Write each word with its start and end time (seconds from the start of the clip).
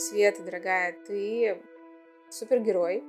Света, 0.00 0.42
дорогая, 0.42 0.96
ты 1.06 1.60
супергерой. 2.30 3.04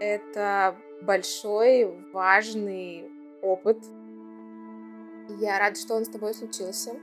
Это 0.00 0.76
большой, 1.00 1.84
важный 2.12 3.08
опыт. 3.40 3.78
Я 5.38 5.60
рада, 5.60 5.78
что 5.78 5.94
он 5.94 6.04
с 6.04 6.08
тобой 6.08 6.34
случился. 6.34 6.96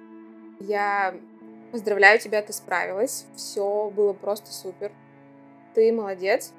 Я 0.60 1.16
поздравляю 1.72 2.20
тебя, 2.20 2.42
ты 2.42 2.52
справилась. 2.52 3.26
Все 3.38 3.90
было 3.90 4.12
просто 4.12 4.52
супер. 4.52 4.92
Ты 5.74 5.94
молодец. 5.94 6.52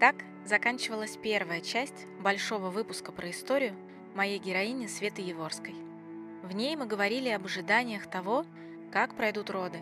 Так 0.00 0.16
заканчивалась 0.44 1.16
первая 1.16 1.60
часть 1.60 2.06
большого 2.20 2.70
выпуска 2.70 3.12
про 3.12 3.30
историю 3.30 3.76
моей 4.16 4.40
героини 4.40 4.88
Светы 4.88 5.22
Еворской. 5.22 5.83
В 6.44 6.52
ней 6.52 6.76
мы 6.76 6.84
говорили 6.84 7.30
об 7.30 7.46
ожиданиях 7.46 8.06
того, 8.06 8.44
как 8.92 9.14
пройдут 9.14 9.48
роды, 9.48 9.80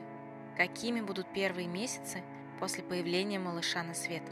какими 0.57 1.01
будут 1.01 1.27
первые 1.33 1.67
месяцы 1.67 2.23
после 2.61 2.85
появления 2.85 3.41
малыша 3.41 3.83
на 3.83 3.95
свет. 3.95 4.23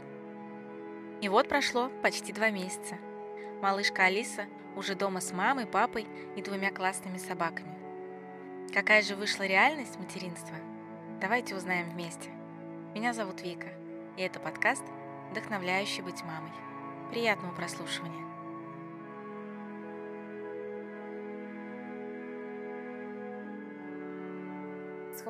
И 1.19 1.27
вот 1.27 1.49
прошло 1.49 1.91
почти 2.01 2.31
два 2.31 2.49
месяца. 2.49 2.95
Малышка 3.61 4.05
Алиса 4.05 4.45
уже 4.77 4.95
дома 4.95 5.19
с 5.19 5.33
мамой, 5.33 5.65
папой 5.65 6.07
и 6.37 6.41
двумя 6.41 6.71
классными 6.71 7.17
собаками. 7.17 7.75
Какая 8.73 9.01
же 9.01 9.17
вышла 9.17 9.43
реальность 9.43 9.99
материнства? 9.99 10.55
Давайте 11.19 11.53
узнаем 11.53 11.89
вместе. 11.89 12.29
Меня 12.95 13.11
зовут 13.11 13.41
Вика, 13.41 13.67
и 14.15 14.21
это 14.21 14.39
подкаст 14.39 14.85
«Вдохновляющий 15.31 16.01
быть 16.01 16.23
мамой». 16.23 16.53
Приятного 17.11 17.53
прослушивания. 17.53 18.30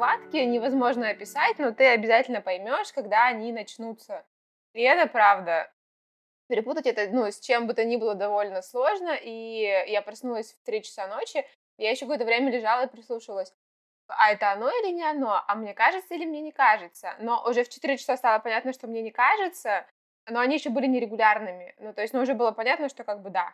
Схватки 0.02 0.38
невозможно 0.38 1.10
описать, 1.10 1.60
но 1.60 1.74
ты 1.74 1.86
обязательно 1.86 2.42
поймешь, 2.42 2.92
когда 2.92 3.28
они 3.28 3.52
начнутся. 3.52 4.26
И 4.74 4.82
это 4.82 5.08
правда. 5.08 5.72
Перепутать 6.48 6.88
это, 6.88 7.08
ну, 7.12 7.28
с 7.28 7.40
чем 7.40 7.68
бы 7.68 7.76
то 7.76 7.84
ни 7.86 7.98
было 7.98 8.16
довольно 8.16 8.64
сложно, 8.64 9.16
и 9.16 9.62
я 9.86 10.02
проснулась 10.02 10.54
в 10.54 10.66
3 10.66 10.82
часа 10.82 11.06
ночи, 11.06 11.46
я 11.78 11.92
еще 11.92 12.06
какое-то 12.06 12.26
время 12.26 12.50
лежала 12.52 12.86
и 12.86 12.90
прислушивалась. 12.90 13.54
А 14.08 14.32
это 14.32 14.52
оно 14.52 14.72
или 14.72 14.92
не 14.92 15.04
оно? 15.04 15.44
А 15.48 15.54
мне 15.54 15.76
кажется 15.76 16.16
или 16.16 16.26
мне 16.26 16.42
не 16.42 16.52
кажется? 16.52 17.14
Но 17.20 17.48
уже 17.48 17.64
в 17.64 17.70
4 17.70 17.96
часа 17.98 18.18
стало 18.18 18.40
понятно, 18.40 18.74
что 18.74 18.88
мне 18.88 19.04
не 19.04 19.12
кажется, 19.12 19.86
но 20.28 20.40
они 20.40 20.56
еще 20.56 20.72
были 20.72 20.88
нерегулярными. 20.88 21.76
Ну, 21.78 21.94
то 21.94 22.02
есть, 22.02 22.16
ну, 22.16 22.22
уже 22.22 22.34
было 22.34 22.50
понятно, 22.50 22.90
что 22.90 23.04
как 23.04 23.22
бы 23.22 23.30
да, 23.30 23.54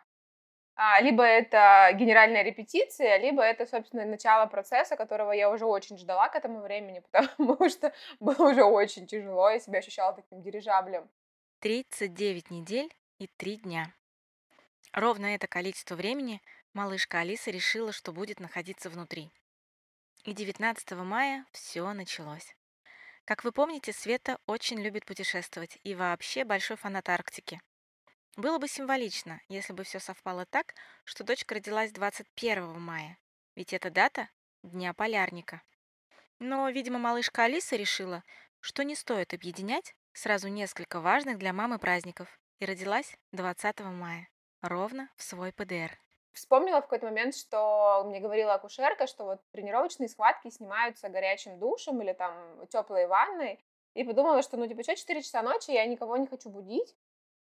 либо 1.00 1.24
это 1.24 1.90
генеральная 1.94 2.42
репетиция, 2.42 3.18
либо 3.18 3.42
это, 3.42 3.66
собственно, 3.66 4.04
начало 4.04 4.46
процесса, 4.46 4.96
которого 4.96 5.32
я 5.32 5.50
уже 5.50 5.66
очень 5.66 5.98
ждала 5.98 6.28
к 6.28 6.36
этому 6.36 6.60
времени, 6.60 7.02
потому 7.10 7.68
что 7.68 7.92
было 8.20 8.50
уже 8.50 8.62
очень 8.62 9.06
тяжело, 9.06 9.50
я 9.50 9.58
себя 9.58 9.80
ощущала 9.80 10.12
таким 10.12 10.40
дирижаблем. 10.40 11.08
39 11.60 12.50
недель 12.50 12.94
и 13.18 13.26
3 13.26 13.56
дня. 13.56 13.92
Ровно 14.92 15.34
это 15.34 15.48
количество 15.48 15.96
времени 15.96 16.40
малышка 16.72 17.20
Алиса 17.20 17.50
решила, 17.50 17.92
что 17.92 18.12
будет 18.12 18.38
находиться 18.38 18.88
внутри. 18.88 19.30
И 20.24 20.32
19 20.32 20.92
мая 20.92 21.44
все 21.52 21.92
началось. 21.92 22.54
Как 23.24 23.44
вы 23.44 23.52
помните, 23.52 23.92
Света 23.92 24.38
очень 24.46 24.80
любит 24.80 25.04
путешествовать 25.04 25.78
и 25.82 25.94
вообще 25.94 26.44
большой 26.44 26.76
фанат 26.76 27.08
Арктики. 27.08 27.60
Было 28.38 28.58
бы 28.58 28.68
символично, 28.68 29.40
если 29.48 29.72
бы 29.72 29.82
все 29.82 29.98
совпало 29.98 30.46
так, 30.46 30.72
что 31.02 31.24
дочка 31.24 31.56
родилась 31.56 31.90
21 31.90 32.80
мая, 32.80 33.18
ведь 33.56 33.72
это 33.72 33.90
дата 33.90 34.28
Дня 34.62 34.94
Полярника. 34.94 35.60
Но, 36.38 36.68
видимо, 36.68 37.00
малышка 37.00 37.42
Алиса 37.42 37.74
решила, 37.74 38.22
что 38.60 38.84
не 38.84 38.94
стоит 38.94 39.34
объединять 39.34 39.96
сразу 40.12 40.46
несколько 40.46 41.00
важных 41.00 41.38
для 41.38 41.52
мамы 41.52 41.80
праздников, 41.80 42.28
и 42.60 42.64
родилась 42.64 43.16
20 43.32 43.80
мая, 43.80 44.28
ровно 44.62 45.10
в 45.16 45.24
свой 45.24 45.52
ПДР. 45.52 45.98
Вспомнила 46.30 46.78
в 46.78 46.82
какой-то 46.82 47.06
момент, 47.06 47.34
что 47.34 48.04
мне 48.06 48.20
говорила 48.20 48.54
акушерка, 48.54 49.08
что 49.08 49.24
вот 49.24 49.42
тренировочные 49.50 50.08
схватки 50.08 50.48
снимаются 50.50 51.08
горячим 51.08 51.58
душем 51.58 52.00
или 52.02 52.12
там 52.12 52.68
теплой 52.68 53.08
ванной, 53.08 53.58
и 53.94 54.04
подумала, 54.04 54.42
что 54.42 54.56
ну 54.56 54.68
типа 54.68 54.84
что 54.84 54.94
4 54.94 55.22
часа 55.22 55.42
ночи, 55.42 55.72
я 55.72 55.84
никого 55.86 56.16
не 56.16 56.28
хочу 56.28 56.50
будить, 56.50 56.94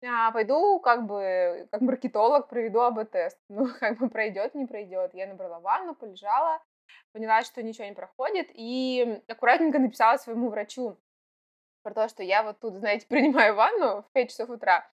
а, 0.02 0.32
пойду 0.32 0.80
как 0.80 1.06
бы 1.06 1.68
как 1.70 1.80
маркетолог 1.80 2.48
проведу 2.48 2.80
АБ-тест. 2.80 3.38
Ну, 3.48 3.68
как 3.78 3.98
бы 3.98 4.08
пройдет, 4.08 4.54
не 4.54 4.66
пройдет. 4.66 5.14
Я 5.14 5.26
набрала 5.26 5.60
ванну, 5.60 5.94
полежала, 5.94 6.62
поняла, 7.12 7.42
что 7.42 7.62
ничего 7.62 7.86
не 7.86 7.94
проходит, 7.94 8.48
и 8.52 9.22
аккуратненько 9.28 9.78
написала 9.78 10.16
своему 10.16 10.50
врачу 10.50 10.98
про 11.82 11.94
то, 11.94 12.08
что 12.08 12.22
я 12.22 12.42
вот 12.42 12.60
тут, 12.60 12.74
знаете, 12.74 13.06
принимаю 13.08 13.54
ванну 13.54 14.02
в 14.02 14.10
5 14.12 14.30
часов 14.30 14.50
утра, 14.50 14.90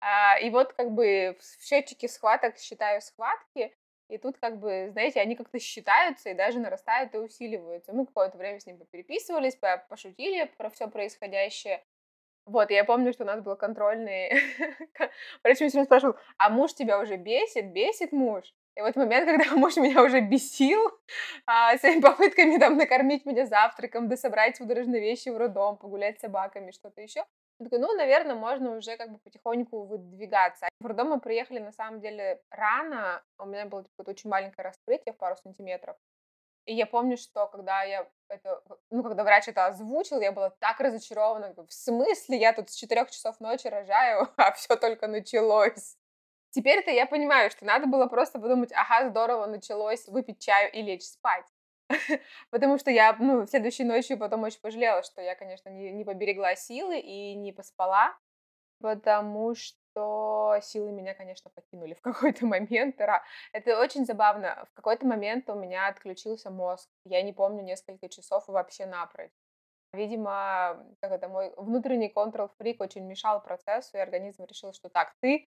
а, 0.00 0.36
и 0.38 0.50
вот 0.50 0.72
как 0.72 0.90
бы 0.90 1.36
в 1.38 1.64
счетчике 1.64 2.08
схваток 2.08 2.58
считаю 2.58 3.00
схватки, 3.00 3.72
и 4.08 4.18
тут 4.18 4.36
как 4.38 4.58
бы, 4.58 4.88
знаете, 4.90 5.20
они 5.20 5.36
как-то 5.36 5.58
считаются 5.58 6.30
и 6.30 6.34
даже 6.34 6.58
нарастают 6.58 7.14
и 7.14 7.18
усиливаются. 7.18 7.92
Мы 7.92 8.04
какое-то 8.04 8.36
время 8.36 8.60
с 8.60 8.66
ним 8.66 8.78
переписывались, 8.90 9.56
пошутили 9.88 10.52
про 10.58 10.70
все 10.70 10.88
происходящее. 10.88 11.82
Вот, 12.44 12.70
я 12.70 12.84
помню, 12.84 13.12
что 13.12 13.22
у 13.22 13.26
нас 13.26 13.40
был 13.40 13.56
контрольный. 13.56 14.32
Врач 15.44 15.60
меня 15.60 15.84
спрашивал, 15.84 16.16
а 16.38 16.50
муж 16.50 16.74
тебя 16.74 16.98
уже 16.98 17.16
бесит? 17.16 17.72
Бесит 17.72 18.12
муж? 18.12 18.52
И 18.74 18.80
вот 18.80 18.96
момент, 18.96 19.26
когда 19.30 19.54
муж 19.56 19.76
меня 19.76 20.02
уже 20.02 20.20
бесил 20.20 20.80
а, 21.46 21.76
своими 21.78 22.00
попытками 22.00 22.58
там 22.58 22.76
накормить 22.76 23.26
меня 23.26 23.46
завтраком, 23.46 24.08
да 24.08 24.16
собрать 24.16 24.56
судорожные 24.56 25.00
вещи 25.00 25.28
в 25.28 25.36
роддом, 25.36 25.76
погулять 25.76 26.18
с 26.18 26.22
собаками, 26.22 26.72
что-то 26.72 27.00
еще. 27.00 27.24
Я 27.58 27.64
такой, 27.66 27.78
ну, 27.78 27.94
наверное, 27.94 28.34
можно 28.34 28.76
уже 28.76 28.96
как 28.96 29.12
бы 29.12 29.18
потихоньку 29.18 29.84
выдвигаться. 29.84 30.68
В 30.80 30.86
роддом 30.86 31.10
мы 31.10 31.20
приехали, 31.20 31.60
на 31.60 31.72
самом 31.72 32.00
деле, 32.00 32.40
рано. 32.50 33.22
У 33.38 33.46
меня 33.46 33.66
было 33.66 33.82
какое-то 33.82 34.10
очень 34.10 34.30
маленькое 34.30 34.64
раскрытие 34.64 35.12
в 35.12 35.18
пару 35.18 35.36
сантиметров. 35.36 35.96
И 36.64 36.74
я 36.74 36.86
помню, 36.86 37.16
что 37.16 37.46
когда 37.46 37.82
я 37.82 38.08
это, 38.32 38.62
ну, 38.90 39.02
когда 39.02 39.24
врач 39.24 39.48
это 39.48 39.66
озвучил, 39.66 40.20
я 40.20 40.32
была 40.32 40.50
так 40.50 40.80
разочарована. 40.80 41.54
В 41.54 41.72
смысле 41.72 42.38
я 42.38 42.52
тут 42.52 42.70
с 42.70 42.74
четырех 42.74 43.10
часов 43.10 43.38
ночи 43.40 43.66
рожаю, 43.66 44.28
а 44.36 44.52
все 44.52 44.76
только 44.76 45.06
началось. 45.06 45.96
Теперь-то 46.50 46.90
я 46.90 47.06
понимаю, 47.06 47.50
что 47.50 47.64
надо 47.64 47.86
было 47.86 48.06
просто 48.06 48.38
подумать, 48.38 48.72
ага, 48.72 49.08
здорово, 49.08 49.46
началось, 49.46 50.06
выпить 50.08 50.40
чаю 50.40 50.70
и 50.72 50.82
лечь 50.82 51.04
спать. 51.04 51.46
Потому 52.50 52.78
что 52.78 52.90
я, 52.90 53.16
ну, 53.18 53.46
следующей 53.46 53.84
ночью 53.84 54.18
потом 54.18 54.42
очень 54.42 54.60
пожалела, 54.60 55.02
что 55.02 55.22
я, 55.22 55.34
конечно, 55.34 55.68
не, 55.68 55.90
не 55.92 56.04
поберегла 56.04 56.54
силы 56.54 56.98
и 56.98 57.34
не 57.34 57.52
поспала, 57.52 58.16
потому 58.80 59.54
что 59.54 59.78
что 59.92 60.58
силы 60.62 60.90
меня, 60.90 61.14
конечно, 61.14 61.50
покинули 61.54 61.94
в 61.94 62.00
какой-то 62.00 62.46
момент. 62.46 63.00
Это 63.52 63.80
очень 63.80 64.04
забавно. 64.04 64.66
В 64.72 64.74
какой-то 64.74 65.06
момент 65.06 65.48
у 65.50 65.54
меня 65.54 65.88
отключился 65.88 66.50
мозг. 66.50 66.88
Я 67.04 67.22
не 67.22 67.32
помню 67.32 67.62
несколько 67.62 68.08
часов 68.08 68.48
вообще 68.48 68.86
напрочь. 68.86 69.32
Видимо, 69.92 70.86
как 71.00 71.12
это, 71.12 71.28
мой 71.28 71.52
внутренний 71.56 72.08
контрол-фрик 72.08 72.80
очень 72.80 73.04
мешал 73.04 73.42
процессу, 73.42 73.98
и 73.98 74.00
организм 74.00 74.44
решил, 74.44 74.72
что 74.72 74.88
так, 74.88 75.14
ты 75.20 75.46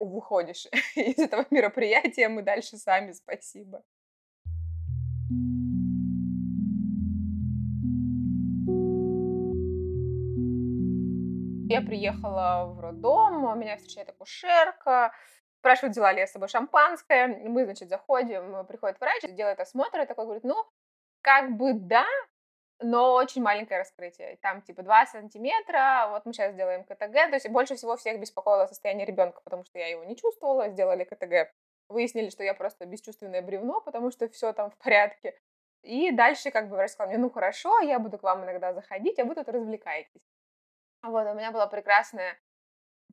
выходишь 0.00 0.66
из 0.96 1.18
этого 1.18 1.46
мероприятия, 1.50 2.28
мы 2.28 2.42
дальше 2.42 2.76
сами, 2.76 3.12
спасибо. 3.12 3.84
Я 11.74 11.80
приехала 11.80 12.66
в 12.66 12.78
роддом, 12.78 13.58
меня 13.58 13.76
встречает 13.76 14.08
акушерка, 14.08 15.12
спрашивает, 15.58 15.90
взяла 15.90 16.12
ли 16.12 16.20
я 16.20 16.28
с 16.28 16.30
собой 16.30 16.46
шампанское. 16.46 17.26
Мы, 17.26 17.64
значит, 17.64 17.88
заходим, 17.88 18.64
приходит 18.66 19.00
врач, 19.00 19.22
делает 19.22 19.58
осмотр, 19.58 20.00
и 20.00 20.06
такой 20.06 20.24
говорит, 20.24 20.44
ну, 20.44 20.64
как 21.20 21.56
бы 21.56 21.72
да, 21.72 22.06
но 22.78 23.14
очень 23.14 23.42
маленькое 23.42 23.80
раскрытие. 23.80 24.36
Там 24.40 24.62
типа 24.62 24.84
2 24.84 25.06
сантиметра, 25.06 26.10
вот 26.10 26.24
мы 26.26 26.32
сейчас 26.32 26.52
сделаем 26.52 26.84
КТГ. 26.84 27.12
То 27.12 27.34
есть 27.34 27.48
больше 27.48 27.74
всего 27.74 27.96
всех 27.96 28.20
беспокоило 28.20 28.66
состояние 28.66 29.04
ребенка, 29.04 29.40
потому 29.42 29.64
что 29.64 29.80
я 29.80 29.88
его 29.88 30.04
не 30.04 30.14
чувствовала, 30.14 30.68
сделали 30.68 31.02
КТГ. 31.02 31.52
Выяснили, 31.88 32.30
что 32.30 32.44
я 32.44 32.54
просто 32.54 32.86
бесчувственное 32.86 33.42
бревно, 33.42 33.80
потому 33.80 34.12
что 34.12 34.28
все 34.28 34.52
там 34.52 34.70
в 34.70 34.76
порядке. 34.76 35.36
И 35.82 36.12
дальше 36.12 36.52
как 36.52 36.68
бы 36.68 36.76
врач 36.76 36.92
сказал 36.92 37.08
мне, 37.10 37.18
ну 37.18 37.30
хорошо, 37.30 37.80
я 37.80 37.98
буду 37.98 38.16
к 38.16 38.22
вам 38.22 38.44
иногда 38.44 38.72
заходить, 38.74 39.18
а 39.18 39.24
вы 39.24 39.34
тут 39.34 39.48
развлекаетесь. 39.48 40.22
Вот, 41.04 41.26
у 41.26 41.34
меня 41.34 41.52
была 41.52 41.66
прекрасная 41.66 42.38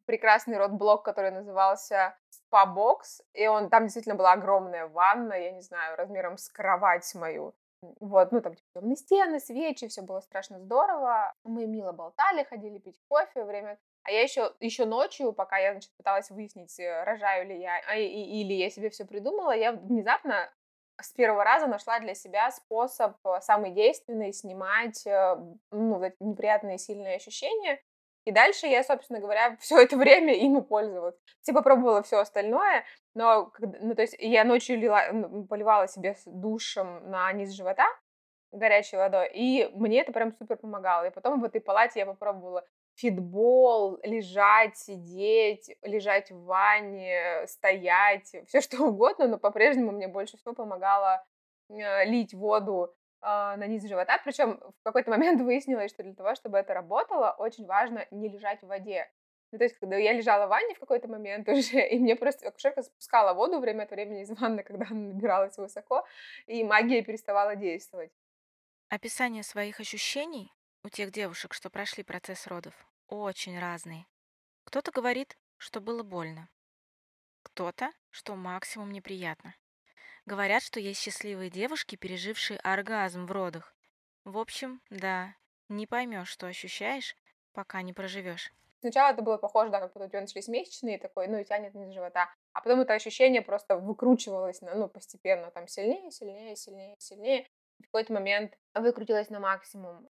прекрасный 0.06 0.58
рот-блок, 0.58 1.04
который 1.04 1.32
назывался 1.32 2.18
Spa 2.34 2.66
Box, 2.66 3.22
и 3.34 3.48
он, 3.48 3.70
там 3.70 3.84
действительно 3.84 4.16
была 4.16 4.34
огромная 4.34 4.88
ванна, 4.88 5.34
я 5.34 5.52
не 5.52 5.62
знаю, 5.62 5.96
размером 5.96 6.38
с 6.38 6.50
кровать 6.50 7.10
мою. 7.16 7.54
Вот, 8.00 8.32
ну, 8.32 8.42
там 8.42 8.56
типа, 8.56 8.68
темные 8.76 8.96
стены, 8.96 9.40
свечи, 9.40 9.88
все 9.88 10.02
было 10.02 10.20
страшно 10.20 10.60
здорово. 10.60 11.34
Мы 11.44 11.66
мило 11.66 11.92
болтали, 11.94 12.44
ходили 12.44 12.78
пить 12.78 13.00
кофе 13.08 13.44
время. 13.44 13.80
А 14.04 14.12
я 14.12 14.22
еще, 14.22 14.54
еще 14.60 14.86
ночью, 14.86 15.34
пока 15.34 15.58
я, 15.58 15.72
значит, 15.74 15.92
пыталась 15.98 16.30
выяснить, 16.30 16.80
э, 16.80 17.04
рожаю 17.04 17.48
ли 17.48 17.60
я, 17.60 17.82
а, 17.88 17.96
и, 17.96 18.06
или 18.06 18.54
я 18.54 18.70
себе 18.70 18.90
все 18.90 19.06
придумала, 19.06 19.56
я 19.56 19.72
внезапно 19.72 20.52
с 21.02 21.14
первого 21.14 21.44
раза 21.44 21.68
нашла 21.68 22.00
для 22.00 22.14
себя 22.16 22.52
способ 22.52 23.16
э, 23.26 23.40
самый 23.42 23.72
действенный 23.72 24.34
снимать 24.34 25.06
э, 25.06 25.36
ну, 25.72 26.02
неприятные 26.20 26.78
сильные 26.78 27.16
ощущения. 27.16 27.82
И 28.26 28.32
дальше 28.32 28.68
я, 28.68 28.84
собственно 28.84 29.20
говоря, 29.20 29.58
все 29.60 29.82
это 29.82 29.98
время 29.98 30.34
им 30.34 30.64
пользовалась. 30.64 31.16
Типа 31.42 31.62
пробовала 31.62 32.04
все 32.04 32.20
остальное, 32.20 32.86
но, 33.14 33.52
ну, 33.60 33.96
то 33.96 34.02
есть 34.02 34.16
я 34.20 34.44
ночью 34.44 34.78
лила, 34.78 35.02
поливала 35.50 35.88
себе 35.88 36.16
душем 36.26 37.10
на 37.10 37.32
низ 37.34 37.52
живота 37.52 37.88
горячей 38.52 38.98
водой, 38.98 39.32
и 39.34 39.70
мне 39.74 40.02
это 40.02 40.12
прям 40.12 40.34
супер 40.34 40.58
помогало. 40.58 41.08
И 41.08 41.12
потом 41.12 41.40
в 41.40 41.44
этой 41.46 41.62
палате 41.62 42.00
я 42.00 42.06
попробовала 42.06 42.66
фитбол, 42.96 44.00
лежать, 44.04 44.78
сидеть, 44.78 45.76
лежать 45.82 46.32
в 46.32 46.44
ванне, 46.44 47.46
стоять, 47.48 48.36
все 48.48 48.62
что 48.62 48.84
угодно, 48.84 49.28
но 49.28 49.38
по-прежнему 49.38 49.92
мне 49.92 50.08
больше 50.08 50.38
всего 50.38 50.54
помогало 50.54 51.26
э, 51.70 52.06
лить 52.06 52.34
воду 52.34 52.94
э, 53.22 53.26
на 53.26 53.68
низ 53.68 53.84
живота. 53.84 54.20
Причем 54.24 54.60
в 54.60 54.84
какой-то 54.84 55.10
момент 55.10 55.42
выяснилось, 55.44 55.92
что 55.92 56.04
для 56.04 56.14
того, 56.14 56.36
чтобы 56.36 56.58
это 56.58 56.74
работало, 56.74 57.36
очень 57.38 57.66
важно 57.66 58.06
не 58.12 58.30
лежать 58.30 58.62
в 58.62 58.68
воде. 58.68 59.10
Ну, 59.52 59.58
то 59.58 59.66
есть, 59.66 59.78
когда 59.80 59.98
я 59.98 60.14
лежала 60.14 60.46
в 60.46 60.50
ванне 60.50 60.76
в 60.76 60.80
какой-то 60.80 61.08
момент 61.08 61.48
уже, 61.50 61.86
и 61.88 62.00
мне 62.00 62.16
просто 62.16 62.48
акушерка 62.48 62.84
спускала 62.84 63.34
воду 63.34 63.60
время 63.60 63.84
от 63.84 63.92
времени 63.92 64.22
из 64.22 64.30
ванны, 64.40 64.64
когда 64.64 64.86
она 64.90 65.14
набиралась 65.14 65.58
высоко, 65.58 66.06
и 66.46 66.64
магия 66.64 67.02
переставала 67.02 67.56
действовать. 67.56 68.12
Описание 68.90 69.44
своих 69.44 69.80
ощущений 69.80 70.52
у 70.84 70.90
тех 70.90 71.12
девушек, 71.12 71.54
что 71.54 71.70
прошли 71.70 72.04
процесс 72.04 72.48
родов, 72.48 72.74
очень 73.08 73.60
разные. 73.60 74.06
Кто-то 74.64 74.92
говорит, 74.92 75.38
что 75.58 75.80
было 75.80 76.04
больно. 76.04 76.50
Кто-то, 77.44 77.92
что 78.10 78.36
максимум 78.36 78.92
неприятно. 78.92 79.56
Говорят, 80.26 80.64
что 80.64 80.80
есть 80.80 81.02
счастливые 81.02 81.50
девушки, 81.50 81.96
пережившие 81.96 82.60
оргазм 82.60 83.26
в 83.26 83.32
родах. 83.32 83.76
В 84.24 84.38
общем, 84.38 84.82
да, 84.90 85.36
не 85.68 85.88
поймешь, 85.88 86.30
что 86.30 86.48
ощущаешь, 86.48 87.16
пока 87.54 87.82
не 87.82 87.94
проживешь. 87.94 88.52
Сначала 88.82 89.12
это 89.12 89.22
было 89.22 89.38
похоже, 89.38 89.72
да, 89.72 89.80
как 89.80 89.94
будто 89.94 90.06
у 90.06 90.10
тебя 90.10 90.22
начались 90.22 90.48
месячные, 90.48 90.98
такой, 90.98 91.28
ну 91.28 91.38
и 91.38 91.46
тянет 91.46 91.76
низ 91.76 91.94
живота. 91.94 92.34
А 92.54 92.62
потом 92.62 92.82
это 92.82 92.94
ощущение 92.94 93.42
просто 93.42 93.78
выкручивалось, 93.78 94.62
ну, 94.62 94.88
постепенно, 94.88 95.52
там, 95.52 95.68
сильнее, 95.68 96.12
сильнее, 96.12 96.56
сильнее, 96.56 96.96
сильнее. 96.98 97.48
В 97.80 97.84
какой-то 97.84 98.14
момент 98.14 98.58
выкрутилось 98.74 99.30
на 99.30 99.40
максимум. 99.40 100.08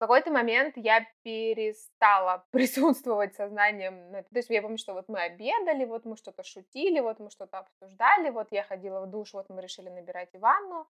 В 0.00 0.02
какой-то 0.02 0.30
момент 0.30 0.78
я 0.78 1.06
перестала 1.22 2.46
присутствовать 2.52 3.34
сознанием. 3.34 4.10
То 4.12 4.38
есть 4.38 4.48
я 4.48 4.62
помню, 4.62 4.78
что 4.78 4.94
вот 4.94 5.08
мы 5.08 5.20
обедали, 5.20 5.84
вот 5.84 6.06
мы 6.06 6.16
что-то 6.16 6.42
шутили, 6.42 7.00
вот 7.00 7.18
мы 7.18 7.30
что-то 7.30 7.58
обсуждали, 7.58 8.30
вот 8.30 8.48
я 8.50 8.62
ходила 8.62 9.02
в 9.02 9.10
душ, 9.10 9.34
вот 9.34 9.50
мы 9.50 9.60
решили 9.60 9.90
набирать 9.90 10.30
ванну. 10.32 10.88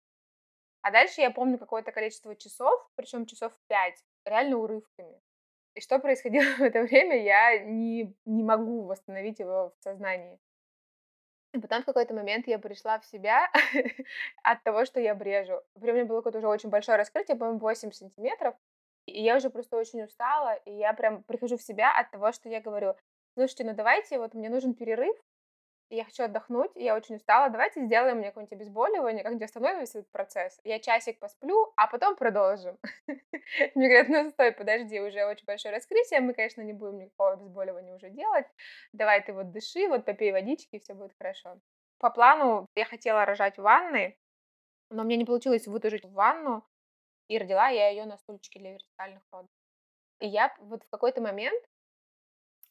А 0.83 0.91
дальше 0.91 1.21
я 1.21 1.31
помню 1.31 1.57
какое-то 1.57 1.91
количество 1.91 2.35
часов, 2.35 2.87
причем 2.93 3.25
часов 3.25 3.51
пять, 3.65 3.99
реально 4.25 4.57
урывками. 4.57 5.19
И 5.73 5.81
что 5.81 5.97
происходило 5.97 6.43
в 6.57 6.61
это 6.61 6.83
время, 6.83 7.19
я 7.23 7.57
не, 7.57 8.15
не 8.25 8.43
могу 8.43 8.83
восстановить 8.83 9.39
его 9.39 9.73
в 9.79 9.83
сознании. 9.83 10.39
И 11.53 11.59
потом 11.59 11.81
в 11.81 11.85
какой-то 11.85 12.13
момент 12.13 12.47
я 12.47 12.59
пришла 12.59 12.99
в 12.99 13.05
себя 13.07 13.51
от 14.43 14.61
того, 14.61 14.85
что 14.85 14.99
я 14.99 15.15
брежу. 15.15 15.63
При 15.81 15.93
мне 15.93 16.05
было 16.05 16.17
какое-то 16.17 16.37
уже 16.37 16.47
очень 16.47 16.69
большое 16.69 16.99
раскрытие, 16.99 17.37
по-моему, 17.37 17.59
8 17.59 17.91
сантиметров. 17.91 18.53
И 19.09 19.21
я 19.21 19.37
уже 19.37 19.49
просто 19.49 19.77
очень 19.77 20.03
устала, 20.03 20.53
и 20.65 20.71
я 20.71 20.93
прям 20.93 21.23
прихожу 21.23 21.57
в 21.57 21.63
себя 21.63 21.91
от 21.97 22.11
того, 22.11 22.31
что 22.31 22.49
я 22.49 22.61
говорю, 22.61 22.95
слушайте, 23.33 23.63
ну 23.63 23.73
давайте, 23.73 24.19
вот 24.19 24.33
мне 24.33 24.49
нужен 24.49 24.73
перерыв, 24.73 25.15
я 25.91 26.05
хочу 26.05 26.23
отдохнуть, 26.23 26.71
я 26.75 26.95
очень 26.95 27.15
устала, 27.15 27.49
давайте 27.49 27.83
сделаем 27.85 28.17
мне 28.17 28.27
какое-нибудь 28.27 28.53
обезболивание, 28.53 29.23
как-нибудь 29.23 29.45
остановим 29.45 29.79
этот 29.79 30.09
процесс. 30.11 30.59
Я 30.63 30.79
часик 30.79 31.17
посплю, 31.19 31.73
а 31.75 31.87
потом 31.87 32.15
продолжим. 32.15 32.77
Мне 33.75 33.87
говорят, 33.87 34.09
ну 34.09 34.29
стой, 34.29 34.51
подожди, 34.51 34.99
уже 34.99 35.25
очень 35.25 35.45
большое 35.45 35.73
раскрытие, 35.73 36.21
мы, 36.21 36.33
конечно, 36.33 36.61
не 36.61 36.73
будем 36.73 36.99
никакого 36.99 37.31
обезболивания 37.31 37.95
уже 37.95 38.09
делать, 38.11 38.45
давай 38.93 39.23
ты 39.23 39.33
вот 39.33 39.51
дыши, 39.51 39.87
вот 39.87 40.05
попей 40.05 40.31
водички, 40.31 40.75
и 40.75 40.79
все 40.79 40.93
будет 40.93 41.13
хорошо. 41.17 41.59
По 41.97 42.11
плану 42.11 42.67
я 42.75 42.85
хотела 42.85 43.25
рожать 43.25 43.57
в 43.57 43.63
ванной, 43.63 44.15
но 44.91 45.03
мне 45.03 45.17
не 45.17 45.25
получилось 45.25 45.67
вытужить 45.67 46.05
в 46.05 46.13
ванну, 46.13 46.63
и 47.29 47.37
родила 47.37 47.69
я 47.69 47.89
ее 47.89 48.05
на 48.05 48.17
стульчике 48.17 48.59
для 48.59 48.73
вертикальных 48.73 49.23
родов. 49.31 49.49
И 50.19 50.27
я 50.27 50.53
вот 50.59 50.83
в 50.83 50.89
какой-то 50.89 51.21
момент, 51.21 51.63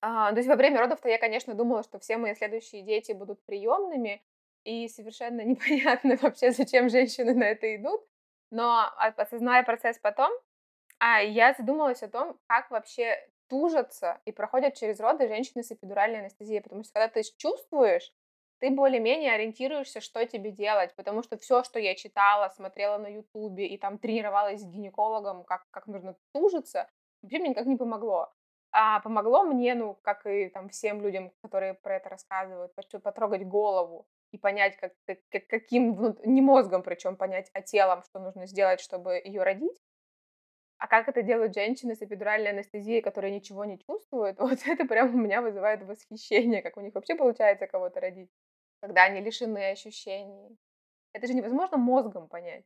а, 0.02 0.30
то 0.32 0.36
есть 0.36 0.48
во 0.48 0.56
время 0.56 0.80
родов-то 0.80 1.08
я, 1.08 1.18
конечно, 1.18 1.54
думала, 1.54 1.82
что 1.82 1.98
все 1.98 2.18
мои 2.18 2.34
следующие 2.34 2.82
дети 2.82 3.12
будут 3.12 3.42
приемными, 3.44 4.22
и 4.64 4.88
совершенно 4.88 5.40
непонятно 5.44 6.16
вообще, 6.20 6.50
зачем 6.50 6.90
женщины 6.90 7.34
на 7.34 7.44
это 7.44 7.74
идут. 7.74 8.06
Но 8.50 8.90
осознавая 8.96 9.62
процесс 9.62 9.98
потом, 9.98 10.30
а 10.98 11.20
я 11.20 11.54
задумалась 11.54 12.02
о 12.02 12.08
том, 12.08 12.38
как 12.46 12.70
вообще 12.70 13.18
тужатся 13.48 14.20
и 14.24 14.32
проходят 14.32 14.74
через 14.74 15.00
роды 15.00 15.28
женщины 15.28 15.62
с 15.62 15.70
эпидуральной 15.72 16.20
анестезией, 16.20 16.62
потому 16.62 16.82
что 16.84 16.92
когда 16.94 17.08
ты 17.08 17.22
чувствуешь, 17.36 18.12
ты 18.60 18.70
более-менее 18.70 19.32
ориентируешься, 19.32 20.00
что 20.00 20.24
тебе 20.26 20.50
делать, 20.50 20.94
потому 20.96 21.22
что 21.22 21.36
все, 21.38 21.62
что 21.64 21.78
я 21.78 21.94
читала, 21.94 22.48
смотрела 22.48 22.98
на 22.98 23.08
Ютубе 23.08 23.66
и 23.66 23.78
там 23.78 23.98
тренировалась 23.98 24.60
с 24.60 24.64
гинекологом, 24.64 25.44
как, 25.44 25.66
как 25.70 25.86
нужно 25.86 26.16
тужиться, 26.32 26.88
вообще 27.22 27.38
мне 27.38 27.50
никак 27.50 27.66
не 27.66 27.76
помогло. 27.76 28.32
А 28.70 29.00
помогло 29.00 29.44
мне, 29.44 29.74
ну, 29.74 29.94
как 30.02 30.26
и 30.26 30.48
там 30.48 30.68
всем 30.68 31.00
людям, 31.00 31.32
которые 31.42 31.74
про 31.74 31.96
это 31.96 32.10
рассказывают, 32.10 32.72
потрогать 33.02 33.46
голову 33.46 34.06
и 34.30 34.38
понять, 34.38 34.76
как, 34.76 34.92
как, 35.06 35.46
каким, 35.48 36.16
не 36.24 36.42
мозгом 36.42 36.82
причем 36.82 37.16
понять, 37.16 37.50
а 37.54 37.62
телом, 37.62 38.02
что 38.02 38.18
нужно 38.18 38.46
сделать, 38.46 38.80
чтобы 38.80 39.20
ее 39.24 39.42
родить. 39.42 39.80
А 40.78 40.86
как 40.86 41.08
это 41.08 41.22
делают 41.22 41.54
женщины 41.54 41.96
с 41.96 42.02
эпидуральной 42.02 42.50
анестезией, 42.50 43.00
которые 43.00 43.32
ничего 43.34 43.64
не 43.64 43.78
чувствуют, 43.78 44.38
вот 44.40 44.58
это 44.66 44.84
прям 44.84 45.14
у 45.14 45.18
меня 45.18 45.42
вызывает 45.42 45.82
восхищение, 45.82 46.62
как 46.62 46.76
у 46.76 46.80
них 46.80 46.94
вообще 46.94 47.14
получается 47.16 47.66
кого-то 47.66 48.00
родить 48.00 48.30
когда 48.80 49.04
они 49.04 49.20
лишены 49.20 49.70
ощущений. 49.70 50.56
Это 51.12 51.26
же 51.26 51.34
невозможно 51.34 51.76
мозгом 51.76 52.28
понять. 52.28 52.64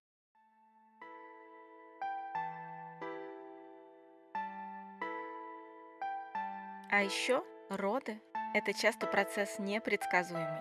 А 6.90 7.00
еще 7.02 7.42
роды– 7.70 8.20
это 8.54 8.74
часто 8.74 9.06
процесс 9.06 9.58
непредсказуемый, 9.58 10.60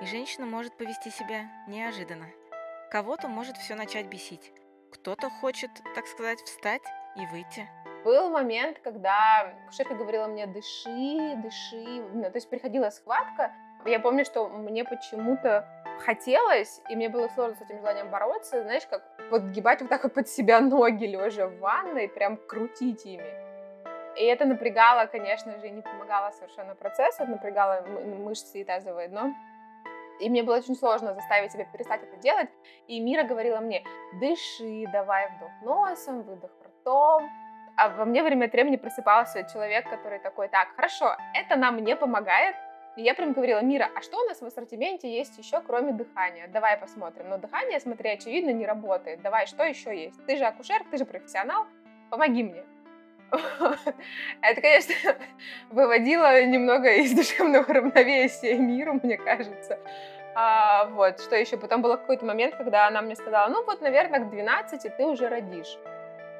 и 0.00 0.06
женщина 0.06 0.46
может 0.46 0.76
повести 0.78 1.10
себя 1.10 1.50
неожиданно. 1.68 2.28
Кого-то 2.90 3.28
может 3.28 3.58
все 3.58 3.74
начать 3.74 4.06
бесить, 4.06 4.52
кто-то 4.90 5.28
хочет, 5.28 5.70
так 5.94 6.06
сказать, 6.06 6.40
встать 6.40 6.82
и 7.16 7.26
выйти. 7.26 7.68
Был 8.04 8.30
момент, 8.30 8.78
когда 8.78 9.54
шеф 9.70 9.88
говорила 9.88 10.28
мне 10.28 10.46
«дыши, 10.46 11.34
дыши», 11.42 11.84
ну, 12.14 12.22
то 12.22 12.36
есть 12.36 12.48
приходила 12.48 12.88
схватка, 12.88 13.52
я 13.86 14.00
помню, 14.00 14.24
что 14.24 14.48
мне 14.48 14.84
почему-то 14.84 15.66
хотелось, 16.04 16.82
и 16.88 16.96
мне 16.96 17.08
было 17.08 17.28
сложно 17.28 17.56
с 17.56 17.62
этим 17.62 17.78
желанием 17.78 18.10
бороться, 18.10 18.62
знаешь, 18.62 18.86
как 18.86 19.02
подгибать 19.30 19.80
вот 19.80 19.90
так 19.90 20.04
вот 20.04 20.14
под 20.14 20.28
себя 20.28 20.60
ноги 20.60 21.04
лежа 21.04 21.46
в 21.46 21.58
ванной, 21.58 22.08
прям 22.08 22.36
крутить 22.36 23.06
ими. 23.06 23.46
И 24.16 24.24
это 24.24 24.46
напрягало, 24.46 25.06
конечно 25.06 25.58
же, 25.58 25.68
и 25.68 25.70
не 25.70 25.82
помогало 25.82 26.30
совершенно 26.30 26.74
процессу, 26.74 27.22
это 27.22 27.32
напрягало 27.32 27.82
мышцы 27.82 28.60
и 28.60 28.64
тазовое 28.64 29.08
дно. 29.08 29.34
И 30.20 30.30
мне 30.30 30.42
было 30.42 30.56
очень 30.56 30.74
сложно 30.74 31.12
заставить 31.14 31.52
себя 31.52 31.64
перестать 31.64 32.02
это 32.02 32.16
делать. 32.16 32.48
И 32.86 33.00
Мира 33.00 33.24
говорила 33.24 33.60
мне, 33.60 33.84
дыши, 34.14 34.86
давай 34.90 35.28
вдох 35.36 35.50
носом, 35.62 36.22
выдох 36.22 36.50
ртом. 36.64 37.28
А 37.76 37.90
во 37.90 38.06
мне 38.06 38.22
время 38.22 38.46
от 38.46 38.52
времени 38.52 38.76
просыпался 38.76 39.44
человек, 39.52 39.90
который 39.90 40.18
такой, 40.18 40.48
так, 40.48 40.68
хорошо, 40.74 41.14
это 41.34 41.56
нам 41.56 41.76
не 41.84 41.94
помогает, 41.94 42.56
и 42.96 43.02
я 43.02 43.14
прям 43.14 43.32
говорила, 43.32 43.60
Мира, 43.60 43.90
а 43.94 44.00
что 44.00 44.18
у 44.18 44.24
нас 44.24 44.40
в 44.40 44.46
ассортименте 44.46 45.14
есть 45.14 45.36
еще, 45.38 45.60
кроме 45.60 45.92
дыхания? 45.92 46.48
Давай 46.48 46.78
посмотрим. 46.78 47.28
Но 47.28 47.36
дыхание, 47.36 47.78
смотри, 47.78 48.10
очевидно, 48.10 48.50
не 48.50 48.66
работает. 48.66 49.20
Давай, 49.20 49.46
что 49.46 49.64
еще 49.64 49.94
есть? 49.94 50.24
Ты 50.26 50.36
же 50.36 50.44
акушер, 50.44 50.82
ты 50.90 50.96
же 50.96 51.04
профессионал, 51.04 51.66
помоги 52.10 52.42
мне. 52.42 52.64
Это, 54.40 54.60
конечно, 54.60 54.94
выводило 55.70 56.42
немного 56.44 56.92
из 56.94 57.12
душевного 57.12 57.66
равновесия 57.72 58.56
миру, 58.56 58.98
мне 59.02 59.18
кажется. 59.18 59.78
А, 60.34 60.86
вот, 60.86 61.20
что 61.20 61.36
еще? 61.36 61.56
Потом 61.56 61.82
был 61.82 61.90
какой-то 61.92 62.24
момент, 62.24 62.54
когда 62.56 62.86
она 62.86 63.02
мне 63.02 63.16
сказала, 63.16 63.48
ну 63.48 63.64
вот, 63.64 63.80
наверное, 63.80 64.20
к 64.20 64.30
12 64.30 64.96
ты 64.96 65.04
уже 65.04 65.28
родишь. 65.28 65.78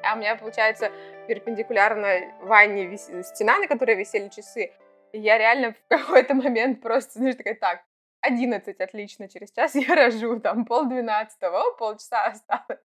А 0.03 0.15
у 0.15 0.17
меня, 0.17 0.35
получается, 0.35 0.91
перпендикулярно 1.27 2.31
ванне 2.41 2.85
вис... 2.85 3.09
стена, 3.23 3.57
на 3.57 3.67
которой 3.67 3.95
висели 3.95 4.29
часы, 4.29 4.71
я 5.17 5.37
реально 5.37 5.73
в 5.73 5.87
какой-то 5.87 6.33
момент 6.35 6.81
просто, 6.81 7.19
знаешь, 7.19 7.35
такая, 7.35 7.55
так, 7.55 7.81
11, 8.21 8.79
отлично, 8.81 9.29
через 9.29 9.51
час 9.51 9.75
я 9.75 9.95
рожу, 9.95 10.39
там, 10.39 10.65
полдвенадцатого, 10.65 11.75
полчаса 11.77 12.25
осталось. 12.25 12.83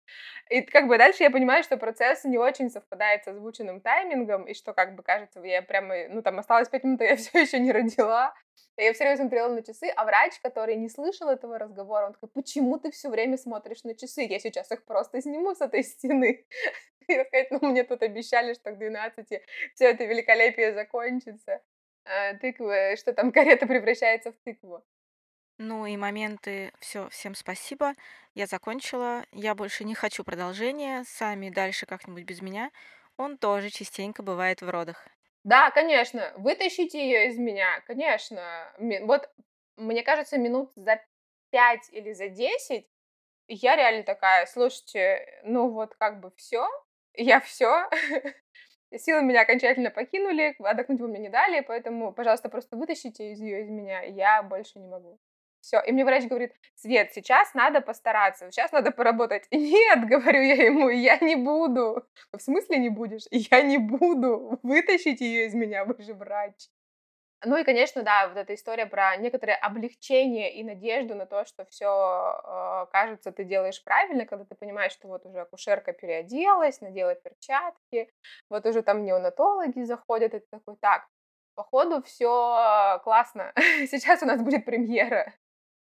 И 0.51 0.63
как 0.63 0.87
бы 0.89 0.99
дальше 0.99 1.23
я 1.23 1.31
понимаю, 1.31 1.63
что 1.63 1.77
процесс 1.77 2.25
не 2.25 2.39
очень 2.39 2.71
совпадает 2.71 3.25
с 3.25 3.29
озвученным 3.29 3.81
таймингом, 3.81 4.45
и 4.45 4.55
что, 4.55 4.73
как 4.73 4.95
бы, 4.95 5.03
кажется, 5.03 5.41
я 5.41 5.63
прямо, 5.63 6.09
ну, 6.09 6.23
там, 6.23 6.39
осталось 6.39 6.69
5 6.69 6.85
минут, 6.85 7.01
а 7.01 7.05
я 7.05 7.17
все 7.17 7.41
еще 7.41 7.59
не 7.59 7.73
родила. 7.73 8.35
Я 8.77 8.93
все 8.93 9.05
время 9.05 9.17
смотрела 9.19 9.49
на 9.49 9.63
часы, 9.63 9.89
а 9.95 10.05
врач, 10.05 10.39
который 10.43 10.77
не 10.77 10.89
слышал 10.89 11.29
этого 11.29 11.59
разговора, 11.59 12.07
он 12.07 12.13
такой, 12.13 12.31
почему 12.31 12.79
ты 12.79 12.91
все 12.91 13.09
время 13.09 13.37
смотришь 13.37 13.85
на 13.85 13.95
часы? 13.95 14.23
Я 14.23 14.39
сейчас 14.39 14.71
их 14.71 14.85
просто 14.85 15.21
сниму 15.21 15.55
с 15.55 15.61
этой 15.61 15.83
стены. 15.83 16.47
И 17.09 17.13
сказать, 17.13 17.51
ну 17.51 17.59
мне 17.69 17.85
тут 17.85 18.03
обещали, 18.03 18.55
что 18.55 18.71
к 18.71 18.79
12 18.79 19.27
все 19.75 19.85
это 19.85 20.05
великолепие 20.05 20.73
закончится. 20.73 21.61
А, 22.05 22.35
тыквы, 22.35 22.97
что 22.97 23.13
там 23.13 23.33
карета 23.33 23.67
превращается 23.67 24.33
в 24.33 24.37
тыкву. 24.45 24.85
Ну 25.59 25.87
и 25.87 25.97
моменты 25.97 26.73
все, 26.79 27.09
всем 27.09 27.35
спасибо. 27.35 27.95
Я 28.35 28.47
закончила. 28.47 29.25
Я 29.33 29.55
больше 29.55 29.85
не 29.85 29.95
хочу 29.95 30.25
продолжения. 30.25 31.05
Сами 31.05 31.49
дальше 31.51 31.87
как-нибудь 31.87 32.25
без 32.25 32.43
меня. 32.43 32.71
Он 33.17 33.39
тоже 33.39 33.71
частенько 33.71 34.23
бывает 34.23 34.61
в 34.61 34.69
родах. 34.69 35.09
Да, 35.45 35.71
конечно, 35.71 36.33
вытащите 36.37 36.99
ее 37.05 37.29
из 37.29 37.39
меня, 37.39 37.81
конечно. 37.87 38.73
Вот, 38.79 39.29
мне 39.77 40.03
кажется, 40.03 40.39
минут 40.39 40.73
за 40.77 41.01
пять 41.51 41.89
или 41.91 42.13
за 42.13 42.29
десять 42.29 42.89
я 43.49 43.77
реально 43.77 44.05
такая, 44.05 44.47
слушайте, 44.47 45.43
ну 45.45 45.71
вот 45.71 45.95
как 45.97 46.21
бы 46.21 46.33
все, 46.37 46.69
я 47.15 47.41
все, 47.41 47.89
силы 48.99 49.23
меня 49.23 49.43
окончательно 49.43 49.91
покинули, 49.91 50.55
отдохнуть 50.59 51.01
вы 51.01 51.09
мне 51.09 51.21
не 51.21 51.29
дали, 51.29 51.61
поэтому, 51.61 52.13
пожалуйста, 52.13 52.49
просто 52.49 52.77
вытащите 52.77 53.33
из 53.33 53.41
ее 53.41 53.63
из 53.63 53.71
меня, 53.71 54.03
я 54.03 54.43
больше 54.43 54.79
не 54.79 54.87
могу. 54.89 55.19
Все. 55.63 55.81
И 55.87 55.93
мне 55.93 56.05
врач 56.05 56.25
говорит, 56.25 56.53
Свет, 56.75 57.13
сейчас 57.13 57.55
надо 57.55 57.81
постараться, 57.81 58.51
сейчас 58.51 58.73
надо 58.73 58.91
поработать. 58.91 59.47
Нет, 59.53 60.05
говорю 60.09 60.43
я 60.43 60.55
ему, 60.65 60.89
я 60.89 61.19
не 61.19 61.37
буду. 61.37 62.05
В 62.33 62.41
смысле 62.41 62.79
не 62.79 62.89
будешь? 62.89 63.23
Я 63.31 63.63
не 63.63 63.79
буду. 63.79 64.59
Вытащить 64.63 65.21
ее 65.21 65.47
из 65.47 65.55
меня, 65.55 65.85
вы 65.85 66.03
же 66.03 66.15
врач. 66.15 66.69
Ну 67.45 67.57
и, 67.57 67.65
конечно, 67.65 68.03
да, 68.05 68.29
вот 68.29 68.37
эта 68.37 68.55
история 68.55 68.87
про 68.87 69.17
некоторое 69.17 69.57
облегчение 69.57 70.55
и 70.55 70.63
надежду 70.63 71.17
на 71.17 71.27
то, 71.27 71.45
что 71.45 71.65
все, 71.65 71.87
э, 72.45 72.87
кажется, 72.93 73.33
ты 73.33 73.43
делаешь 73.45 73.83
правильно, 73.83 74.27
когда 74.27 74.45
ты 74.45 74.55
понимаешь, 74.55 74.93
что 74.93 75.09
вот 75.09 75.27
уже 75.27 75.41
акушерка 75.41 75.93
переоделась, 75.93 76.81
надела 76.81 77.17
перчатки, 77.17 78.13
вот 78.49 78.65
уже 78.67 78.83
там 78.83 79.05
неонатологи 79.05 79.83
заходят, 79.83 80.35
и 80.35 80.39
ты 80.39 80.47
такой, 80.51 80.77
так, 80.81 81.09
походу 81.57 82.01
все 82.03 83.01
классно, 83.03 83.53
сейчас 83.91 84.23
у 84.23 84.27
нас 84.27 84.41
будет 84.41 84.65
премьера. 84.65 85.33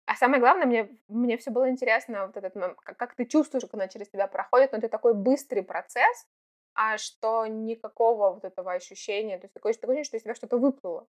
А 0.07 0.15
самое 0.15 0.41
главное, 0.41 0.65
мне, 0.67 0.89
мне 1.07 1.37
все 1.37 1.51
было 1.51 1.69
интересно, 1.69 2.27
вот 2.27 2.37
этот, 2.37 2.53
как, 2.83 3.15
ты 3.15 3.25
чувствуешь, 3.25 3.63
она 3.71 3.87
через 3.87 4.09
тебя 4.09 4.27
проходит, 4.27 4.71
но 4.73 4.79
это 4.79 4.89
такой 4.89 5.13
быстрый 5.13 5.63
процесс, 5.63 6.27
а 6.75 6.97
что 6.97 7.45
никакого 7.47 8.31
вот 8.33 8.45
этого 8.45 8.73
ощущения, 8.73 9.37
то 9.39 9.45
есть 9.45 9.53
такое 9.53 9.71
ощущение, 9.71 10.03
что 10.03 10.17
из 10.17 10.23
тебя 10.23 10.35
что-то 10.35 10.57
выплыло. 10.57 11.07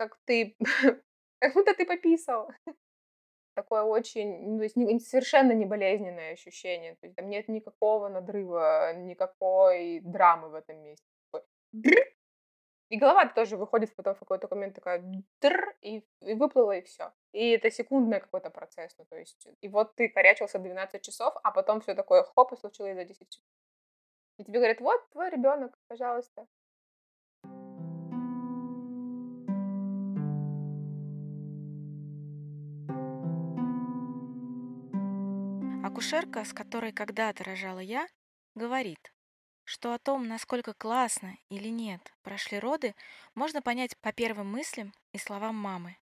Как 0.00 0.16
ты, 0.24 0.56
как 1.40 1.52
будто 1.52 1.74
ты 1.74 1.84
пописал. 1.84 2.50
Такое 3.54 3.82
очень, 3.82 4.48
ну, 4.48 4.56
то 4.56 4.62
есть 4.62 4.76
не, 4.76 4.98
совершенно 4.98 5.52
не 5.52 5.66
болезненное 5.66 6.32
ощущение. 6.32 6.94
То 6.94 7.06
есть 7.06 7.16
там 7.16 7.28
нет 7.28 7.48
никакого 7.48 8.08
надрыва, 8.08 8.94
никакой 8.94 10.00
драмы 10.00 10.48
в 10.48 10.54
этом 10.54 10.82
месте. 10.82 11.04
И 12.88 12.96
голова 12.96 13.26
тоже 13.26 13.58
выходит 13.58 13.94
потом 13.94 14.14
в 14.14 14.20
какой-то 14.20 14.48
момент 14.50 14.74
такая 14.74 15.04
тр, 15.38 15.76
и, 15.82 16.02
и 16.22 16.34
выплыла, 16.34 16.72
и 16.78 16.82
все. 16.82 17.12
И 17.32 17.50
это 17.50 17.70
секундный 17.70 18.20
какой-то 18.20 18.48
процесс. 18.50 18.96
Ну, 18.98 19.04
то 19.04 19.18
есть, 19.18 19.46
и 19.60 19.68
вот 19.68 19.94
ты 19.96 20.08
корячился 20.08 20.58
12 20.58 21.02
часов, 21.02 21.34
а 21.42 21.50
потом 21.50 21.82
все 21.82 21.94
такое 21.94 22.22
хоп, 22.22 22.52
и 22.52 22.56
случилось 22.56 22.94
за 22.94 23.04
10 23.04 23.28
часов. 23.28 23.44
И 24.38 24.44
тебе 24.44 24.60
говорят, 24.60 24.80
вот 24.80 25.10
твой 25.10 25.28
ребенок, 25.28 25.78
пожалуйста. 25.88 26.46
Акушерка, 35.90 36.44
с 36.44 36.52
которой 36.52 36.92
когда-то 36.92 37.42
рожала 37.42 37.80
я, 37.80 38.06
говорит, 38.54 39.12
что 39.64 39.92
о 39.92 39.98
том, 39.98 40.28
насколько 40.28 40.72
классно 40.72 41.36
или 41.48 41.66
нет 41.66 42.00
прошли 42.22 42.60
роды, 42.60 42.94
можно 43.34 43.60
понять 43.60 43.98
по 43.98 44.12
первым 44.12 44.52
мыслям 44.52 44.92
и 45.12 45.18
словам 45.18 45.56
мамы. 45.56 45.96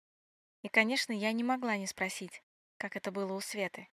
И, 0.62 0.67
конечно, 0.67 1.13
я 1.13 1.32
не 1.32 1.46
могла 1.46 1.77
не 1.77 1.88
спросить, 1.88 2.44
как 2.77 2.98
это 2.98 3.13
было 3.13 3.32
у 3.32 3.39
Светы. 3.39 3.88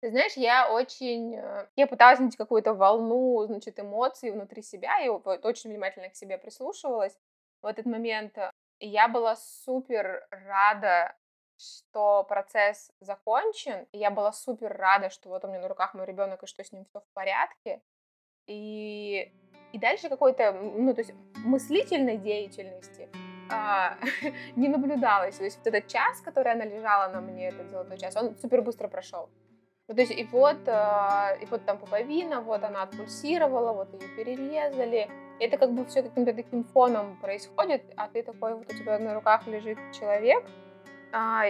Ты 0.00 0.10
знаешь, 0.10 0.34
я 0.36 0.72
очень... 0.72 1.34
Э, 1.34 1.66
я 1.74 1.88
пыталась 1.88 2.20
найти 2.20 2.36
какую-то 2.36 2.72
волну, 2.72 3.44
значит, 3.46 3.80
эмоций 3.80 4.30
внутри 4.30 4.62
себя, 4.62 5.04
и 5.04 5.08
вот 5.08 5.26
очень 5.44 5.70
внимательно 5.70 6.10
к 6.10 6.14
себе 6.14 6.38
прислушивалась 6.38 7.18
в 7.60 7.66
этот 7.66 7.86
момент. 7.86 8.38
Я 8.78 9.08
была 9.08 9.34
супер 9.34 10.28
рада, 10.30 11.16
что 11.64 12.24
процесс 12.24 12.90
закончен, 13.00 13.86
и 13.92 13.98
я 13.98 14.10
была 14.10 14.32
супер 14.32 14.76
рада, 14.76 15.10
что 15.10 15.28
вот 15.28 15.44
у 15.44 15.48
меня 15.48 15.60
на 15.60 15.68
руках 15.68 15.94
мой 15.94 16.06
ребенок, 16.06 16.42
и 16.42 16.46
что 16.46 16.62
с 16.62 16.72
ним 16.72 16.84
все 16.84 17.00
в 17.00 17.14
порядке. 17.14 17.80
И, 18.46 19.32
и 19.72 19.78
дальше 19.78 20.08
какой-то, 20.08 20.52
ну, 20.52 20.94
то 20.94 21.00
есть 21.00 21.12
мыслительной 21.44 22.18
деятельности 22.18 23.08
а, 23.50 23.96
не 24.56 24.68
наблюдалось. 24.68 25.36
То 25.36 25.44
есть 25.44 25.58
вот 25.58 25.66
этот 25.66 25.88
час, 25.88 26.20
который 26.20 26.52
она 26.52 26.64
лежала 26.64 27.12
на 27.12 27.20
мне, 27.20 27.48
этот 27.48 27.70
золотой 27.70 27.98
час, 27.98 28.16
он 28.16 28.36
супер 28.36 28.62
быстро 28.62 28.88
прошел. 28.88 29.30
Ну, 29.86 29.94
то 29.94 30.00
есть 30.00 30.12
и 30.12 30.24
вот, 30.24 30.66
э, 30.66 31.38
и 31.42 31.46
вот 31.46 31.66
там 31.66 31.78
пуповина, 31.78 32.40
вот 32.40 32.64
она 32.64 32.82
отпульсировала, 32.82 33.72
вот 33.72 33.92
ее 33.92 34.08
перерезали. 34.16 35.10
И 35.38 35.44
это 35.44 35.58
как 35.58 35.72
бы 35.72 35.84
все 35.84 36.02
каким-то 36.02 36.32
таким 36.32 36.64
фоном 36.64 37.18
происходит, 37.20 37.82
а 37.96 38.08
ты 38.08 38.22
такой, 38.22 38.54
вот 38.54 38.72
у 38.72 38.76
тебя 38.76 38.98
на 38.98 39.14
руках 39.14 39.46
лежит 39.46 39.78
человек, 39.92 40.42
а, 41.14 41.44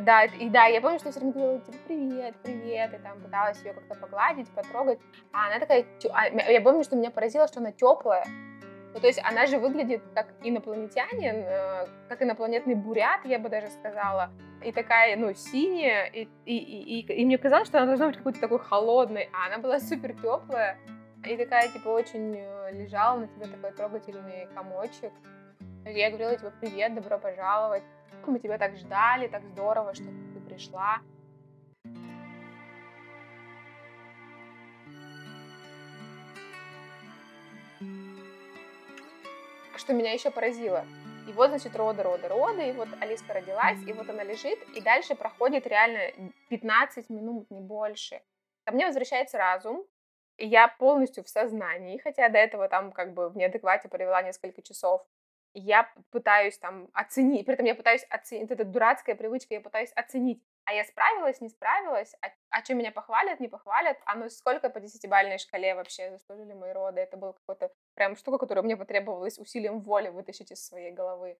да, 0.00 0.24
и 0.24 0.48
да, 0.48 0.64
я 0.64 0.80
помню, 0.80 0.98
что 0.98 1.08
я 1.08 1.12
все 1.12 1.20
время 1.20 1.34
говорила, 1.34 1.60
типа, 1.60 1.78
привет, 1.86 2.34
привет, 2.42 2.94
и 2.94 2.98
там 2.98 3.20
пыталась 3.20 3.62
ее 3.62 3.74
как-то 3.74 3.94
погладить, 3.94 4.48
потрогать, 4.50 4.98
а 5.32 5.48
она 5.48 5.58
такая, 5.58 5.84
а, 6.14 6.28
я 6.28 6.60
помню, 6.62 6.82
что 6.82 6.96
меня 6.96 7.10
поразило, 7.10 7.46
что 7.46 7.60
она 7.60 7.72
теплая, 7.72 8.24
ну, 8.94 9.00
то 9.00 9.06
есть 9.06 9.20
она 9.22 9.46
же 9.46 9.58
выглядит 9.58 10.02
как 10.14 10.28
инопланетянин, 10.42 11.44
э, 11.46 11.86
как 12.08 12.22
инопланетный 12.22 12.74
бурят, 12.74 13.20
я 13.24 13.38
бы 13.38 13.50
даже 13.50 13.68
сказала, 13.68 14.30
и 14.64 14.72
такая, 14.72 15.16
ну, 15.16 15.34
синяя, 15.34 16.06
и, 16.06 16.28
и, 16.46 16.56
и, 16.56 17.00
и, 17.00 17.12
и 17.12 17.24
мне 17.26 17.36
казалось, 17.36 17.68
что 17.68 17.78
она 17.78 17.88
должна 17.88 18.06
быть 18.06 18.16
какой-то 18.16 18.40
такой 18.40 18.60
холодной, 18.60 19.28
а 19.34 19.46
она 19.46 19.58
была 19.58 19.78
супер 19.78 20.14
теплая, 20.14 20.78
и 21.26 21.36
такая, 21.36 21.68
типа, 21.68 21.88
очень 21.88 22.34
э, 22.34 22.72
лежала 22.72 23.18
на 23.18 23.28
тебе 23.28 23.46
такой 23.46 23.72
трогательный 23.72 24.48
комочек. 24.54 25.12
Я 25.84 26.08
говорила, 26.08 26.36
типа, 26.36 26.52
привет, 26.60 26.94
добро 26.94 27.18
пожаловать. 27.18 27.82
Мы 28.26 28.38
тебя 28.38 28.58
так 28.58 28.76
ждали, 28.76 29.28
так 29.28 29.44
здорово, 29.44 29.94
что 29.94 30.04
ты 30.04 30.40
пришла. 30.40 31.00
Что 39.76 39.92
меня 39.92 40.12
еще 40.12 40.30
поразило. 40.30 40.84
И 41.28 41.32
вот, 41.32 41.50
значит, 41.50 41.76
роды, 41.76 42.02
роды, 42.02 42.28
роды, 42.28 42.68
и 42.68 42.72
вот 42.72 42.88
Алиска 43.00 43.34
родилась, 43.34 43.78
и 43.86 43.92
вот 43.92 44.08
она 44.08 44.24
лежит, 44.24 44.58
и 44.74 44.80
дальше 44.80 45.14
проходит 45.14 45.66
реально 45.66 46.12
15 46.48 47.10
минут, 47.10 47.50
не 47.50 47.60
больше. 47.60 48.22
Ко 48.64 48.72
мне 48.72 48.86
возвращается 48.86 49.38
разум, 49.38 49.84
и 50.36 50.46
я 50.46 50.68
полностью 50.68 51.22
в 51.22 51.28
сознании, 51.28 51.98
хотя 51.98 52.28
до 52.28 52.38
этого 52.38 52.68
там 52.68 52.92
как 52.92 53.14
бы 53.14 53.28
в 53.28 53.36
неадеквате 53.36 53.88
провела 53.88 54.22
несколько 54.22 54.62
часов 54.62 55.06
я 55.54 55.92
пытаюсь 56.10 56.58
там 56.58 56.88
оценить, 56.92 57.44
при 57.46 57.54
этом 57.54 57.66
я 57.66 57.74
пытаюсь 57.74 58.04
оценить, 58.10 58.50
это 58.50 58.64
дурацкая 58.64 59.14
привычка, 59.14 59.54
я 59.54 59.60
пытаюсь 59.60 59.92
оценить, 59.92 60.42
а 60.64 60.72
я 60.72 60.84
справилась, 60.84 61.40
не 61.40 61.48
справилась, 61.48 62.14
а, 62.22 62.28
а 62.50 62.64
что 62.64 62.74
меня 62.74 62.92
похвалят, 62.92 63.40
не 63.40 63.48
похвалят, 63.48 63.98
а 64.06 64.14
ну 64.14 64.28
сколько 64.30 64.70
по 64.70 64.80
десятибальной 64.80 65.38
шкале 65.38 65.74
вообще 65.74 66.10
заслужили 66.10 66.52
мои 66.52 66.72
роды, 66.72 67.00
это 67.00 67.16
была 67.16 67.32
какая-то 67.32 67.74
прям 67.94 68.16
штука, 68.16 68.38
которую 68.38 68.64
мне 68.64 68.76
потребовалось 68.76 69.38
усилием 69.38 69.80
воли 69.80 70.08
вытащить 70.08 70.52
из 70.52 70.64
своей 70.64 70.92
головы. 70.92 71.38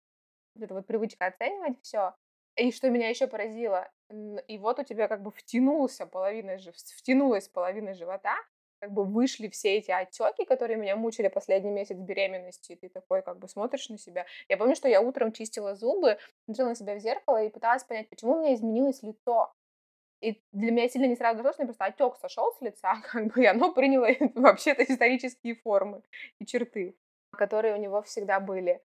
Вот 0.55 0.65
эта 0.65 0.75
вот 0.75 0.87
привычка 0.87 1.27
оценивать 1.27 1.81
все. 1.83 2.15
И 2.57 2.71
что 2.71 2.91
меня 2.91 3.09
еще 3.09 3.27
поразило, 3.27 3.91
и 4.11 4.59
вот 4.59 4.79
у 4.79 4.85
тебя 4.85 5.09
как 5.09 5.23
бы 5.23 5.31
втянулся 5.31 6.07
половина, 6.07 6.59
втянулась 6.99 7.49
половина 7.49 7.95
живота, 7.95 8.37
как 8.83 8.91
бы 8.91 9.05
вышли 9.05 9.49
все 9.49 9.77
эти 9.77 9.93
отеки, 9.93 10.45
которые 10.45 10.77
меня 10.77 10.97
мучили 10.97 11.29
последний 11.29 11.71
месяц 11.71 11.97
беременности, 11.97 12.73
и 12.73 12.75
ты 12.77 12.89
такой 12.89 13.23
как 13.23 13.39
бы 13.39 13.47
смотришь 13.47 13.89
на 13.89 13.97
себя. 13.97 14.27
Я 14.49 14.57
помню, 14.57 14.75
что 14.75 14.89
я 14.89 15.01
утром 15.01 15.31
чистила 15.31 15.77
зубы, 15.77 16.19
смотрела 16.47 16.71
на 16.71 16.75
себя 16.75 16.97
в 16.97 16.99
зеркало 16.99 17.45
и 17.45 17.49
пыталась 17.49 17.85
понять, 17.85 18.11
почему 18.11 18.33
у 18.33 18.41
меня 18.41 18.55
изменилось 18.55 19.01
лицо. 19.05 19.53
И 20.21 20.43
для 20.51 20.73
меня 20.73 20.89
сильно 20.89 21.07
не 21.07 21.15
сразу 21.15 21.37
дошло, 21.37 21.53
что 21.53 21.65
просто 21.65 21.85
отек 21.85 22.17
сошел 22.17 22.53
с 22.59 22.61
лица, 22.61 22.97
как 23.13 23.33
бы, 23.33 23.45
и 23.45 23.47
оно 23.47 23.73
приняло 23.73 24.09
вообще-то 24.35 24.83
исторические 24.83 25.55
формы 25.55 26.03
и 26.41 26.45
черты, 26.45 26.97
которые 27.31 27.77
у 27.77 27.79
него 27.79 28.03
всегда 28.03 28.41
были. 28.41 28.83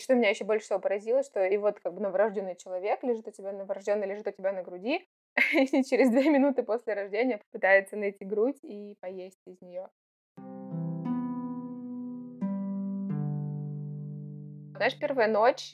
Что 0.00 0.14
меня 0.14 0.30
еще 0.30 0.44
больше 0.44 0.64
всего 0.64 0.78
поразило, 0.78 1.22
что 1.22 1.44
и 1.44 1.58
вот 1.58 1.78
как 1.80 1.92
бы 1.92 2.00
новорожденный 2.00 2.56
человек 2.56 3.02
лежит 3.02 3.28
у 3.28 3.32
тебя, 3.32 3.52
новорожденный 3.52 4.06
лежит 4.06 4.28
у 4.28 4.32
тебя 4.32 4.52
на 4.52 4.62
груди, 4.62 5.06
и 5.52 5.84
через 5.84 6.10
две 6.10 6.30
минуты 6.30 6.62
после 6.62 6.94
рождения 6.94 7.42
пытается 7.52 7.96
найти 7.96 8.24
грудь 8.24 8.58
и 8.62 8.96
поесть 9.00 9.40
из 9.46 9.60
нее. 9.60 9.88
Знаешь, 14.76 14.98
первая 14.98 15.28
ночь 15.28 15.72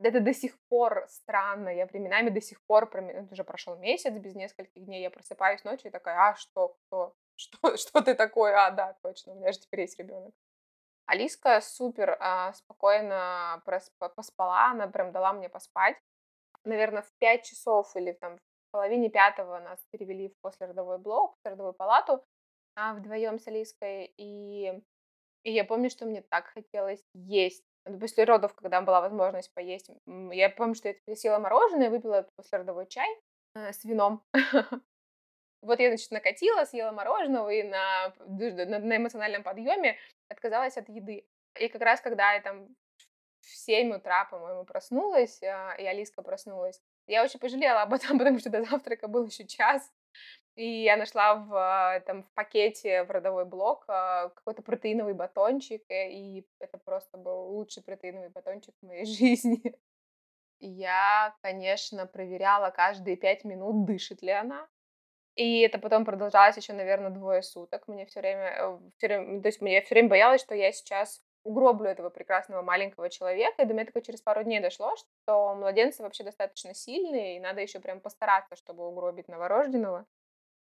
это 0.00 0.20
до 0.20 0.34
сих 0.34 0.58
пор 0.68 1.06
странно, 1.08 1.68
я 1.68 1.86
временами 1.86 2.30
до 2.30 2.40
сих 2.40 2.62
пор, 2.66 2.90
уже 3.30 3.44
прошел 3.44 3.76
месяц, 3.76 4.12
без 4.12 4.34
нескольких 4.34 4.84
дней, 4.84 5.02
я 5.02 5.10
просыпаюсь 5.10 5.64
ночью 5.64 5.88
и 5.88 5.92
такая, 5.92 6.30
а 6.30 6.36
что, 6.36 6.68
кто, 6.68 7.14
что, 7.36 7.76
что 7.76 8.00
ты 8.00 8.14
такое, 8.14 8.66
а, 8.66 8.70
да, 8.70 8.96
точно, 9.02 9.32
у 9.32 9.36
меня 9.36 9.52
же 9.52 9.60
теперь 9.60 9.80
есть 9.80 9.98
ребенок. 9.98 10.34
Алиска 11.06 11.60
супер 11.60 12.16
а, 12.18 12.52
спокойно 12.54 13.62
поспала, 13.98 14.70
она 14.70 14.88
прям 14.88 15.12
дала 15.12 15.32
мне 15.34 15.50
поспать. 15.50 15.96
Наверное, 16.64 17.02
в 17.02 17.12
5 17.18 17.42
часов 17.44 17.94
или 17.94 18.12
там 18.12 18.38
половине 18.74 19.08
пятого 19.08 19.60
нас 19.60 19.78
перевели 19.92 20.30
в 20.30 20.40
послеродовой 20.40 20.98
блок, 20.98 21.36
в 21.44 21.48
родовую 21.48 21.74
палату 21.74 22.24
а, 22.74 22.94
вдвоем 22.94 23.38
с 23.38 23.46
Алиской. 23.46 24.12
И, 24.16 24.82
и 25.44 25.52
я 25.52 25.64
помню, 25.64 25.90
что 25.90 26.06
мне 26.06 26.22
так 26.22 26.46
хотелось 26.46 27.04
есть. 27.14 27.64
Ну, 27.86 28.00
после 28.00 28.24
родов, 28.24 28.52
когда 28.54 28.80
была 28.80 29.00
возможность 29.00 29.54
поесть, 29.54 29.90
я 30.32 30.50
помню, 30.50 30.74
что 30.74 30.92
я 31.06 31.14
съела 31.14 31.38
мороженое, 31.38 31.88
выпила 31.88 32.28
послеродовой 32.34 32.88
чай 32.88 33.08
э, 33.54 33.72
с 33.72 33.84
вином. 33.84 34.22
Вот 35.62 35.80
я, 35.80 35.88
значит, 35.88 36.10
накатила, 36.10 36.66
съела 36.66 36.92
мороженого 36.92 37.48
и 37.48 37.62
на, 37.62 38.12
на, 38.18 38.78
на 38.80 38.96
эмоциональном 38.98 39.42
подъеме 39.42 39.96
отказалась 40.28 40.76
от 40.76 40.90
еды. 40.90 41.26
И 41.58 41.68
как 41.68 41.80
раз 41.80 42.02
когда 42.02 42.34
я 42.34 42.42
там 42.42 42.68
в 43.44 43.56
7 43.56 43.92
утра, 43.94 44.24
по-моему, 44.26 44.64
проснулась, 44.64 45.42
а, 45.42 45.74
и 45.78 45.84
Алиска 45.84 46.22
проснулась, 46.22 46.80
я 47.06 47.22
очень 47.22 47.38
пожалела 47.38 47.82
об 47.82 47.92
этом, 47.92 48.18
потому 48.18 48.38
что 48.38 48.50
до 48.50 48.64
завтрака 48.64 49.08
был 49.08 49.26
еще 49.26 49.46
час. 49.46 49.90
И 50.56 50.84
я 50.84 50.96
нашла 50.96 51.34
в, 51.34 51.52
а, 51.54 52.00
там, 52.00 52.22
в 52.22 52.30
пакете 52.34 53.02
в 53.04 53.10
родовой 53.10 53.44
блок 53.44 53.84
а, 53.88 54.28
какой-то 54.28 54.62
протеиновый 54.62 55.14
батончик, 55.14 55.82
э, 55.88 56.12
и 56.12 56.46
это 56.60 56.78
просто 56.78 57.18
был 57.18 57.48
лучший 57.48 57.82
протеиновый 57.82 58.28
батончик 58.28 58.74
в 58.80 58.86
моей 58.86 59.04
жизни. 59.18 59.74
Я, 60.60 61.34
конечно, 61.42 62.06
проверяла 62.06 62.70
каждые 62.70 63.16
пять 63.16 63.44
минут, 63.44 63.84
дышит 63.84 64.22
ли 64.22 64.30
она. 64.30 64.68
И 65.34 65.60
это 65.60 65.78
потом 65.78 66.04
продолжалось 66.04 66.56
еще, 66.56 66.72
наверное, 66.72 67.10
двое 67.10 67.42
суток. 67.42 67.88
Мне 67.88 68.06
все 68.06 68.20
время, 68.20 68.54
э, 68.56 68.78
все 68.96 69.08
время, 69.08 69.42
то 69.42 69.48
есть 69.48 69.60
я 69.60 69.82
все 69.82 69.94
время 69.96 70.08
боялась, 70.08 70.40
что 70.40 70.54
я 70.54 70.70
сейчас 70.70 71.20
угроблю 71.44 71.88
этого 71.88 72.10
прекрасного 72.10 72.62
маленького 72.62 73.10
человека. 73.10 73.62
И 73.62 73.66
до 73.66 73.74
меня 73.74 73.84
такое 73.84 74.02
через 74.02 74.20
пару 74.20 74.42
дней 74.42 74.60
дошло, 74.60 74.94
что 74.96 75.54
младенцы 75.54 76.02
вообще 76.02 76.24
достаточно 76.24 76.74
сильные, 76.74 77.36
и 77.36 77.40
надо 77.40 77.60
еще 77.60 77.80
прям 77.80 78.00
постараться, 78.00 78.56
чтобы 78.56 78.88
угробить 78.88 79.28
новорожденного. 79.28 80.06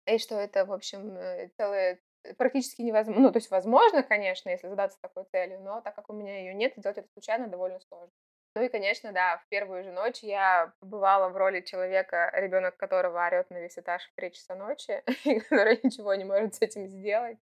И 0.07 0.19
что 0.19 0.35
это, 0.35 0.65
в 0.65 0.73
общем, 0.73 1.17
э, 1.17 1.49
целое 1.57 2.01
э, 2.25 2.35
практически 2.35 2.83
невозможно. 2.83 3.23
Ну, 3.23 3.33
то 3.33 3.39
есть 3.39 3.51
возможно, 3.51 4.03
конечно, 4.03 4.51
если 4.51 4.69
задаться 4.69 4.99
такой 5.01 5.25
целью, 5.31 5.61
но 5.61 5.81
так 5.81 5.95
как 5.95 6.11
у 6.11 6.13
меня 6.13 6.41
ее 6.41 6.55
нет, 6.55 6.75
сделать 6.77 6.99
это 6.99 7.09
случайно 7.13 7.47
довольно 7.47 7.79
сложно. 7.81 8.11
Ну 8.55 8.63
и, 8.63 8.69
конечно, 8.69 9.13
да, 9.13 9.39
в 9.39 9.49
первую 9.49 9.83
же 9.83 9.93
ночь 9.93 10.23
я 10.23 10.75
побывала 10.81 11.31
в 11.31 11.37
роли 11.37 11.63
человека, 11.63 12.31
ребенок 12.35 12.77
которого 12.77 13.25
орет 13.25 13.49
на 13.51 13.61
весь 13.61 13.79
этаж 13.79 14.03
в 14.05 14.15
3 14.15 14.33
часа 14.33 14.55
ночи, 14.57 15.03
и 15.25 15.41
который 15.41 15.81
ничего 15.83 16.15
не 16.15 16.25
может 16.25 16.57
с 16.57 16.63
этим 16.63 16.87
сделать. 16.89 17.39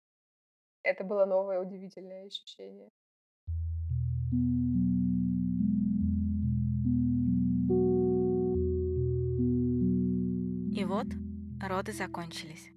Это 0.83 1.05
было 1.05 1.25
новое 1.27 1.61
удивительное 1.61 2.27
ощущение. 2.27 2.91
И 4.29 4.33
вот 10.85 11.07
роды 11.63 11.93
закончились. 11.93 12.73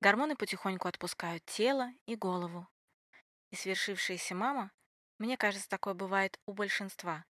Гормоны 0.00 0.36
потихоньку 0.36 0.86
отпускают 0.86 1.44
тело 1.44 1.90
и 2.06 2.14
голову. 2.14 2.68
И 3.50 3.56
свершившаяся 3.56 4.36
мама, 4.36 4.70
мне 5.18 5.36
кажется, 5.36 5.68
такое 5.68 5.94
бывает 5.94 6.38
у 6.46 6.52
большинства, 6.52 7.24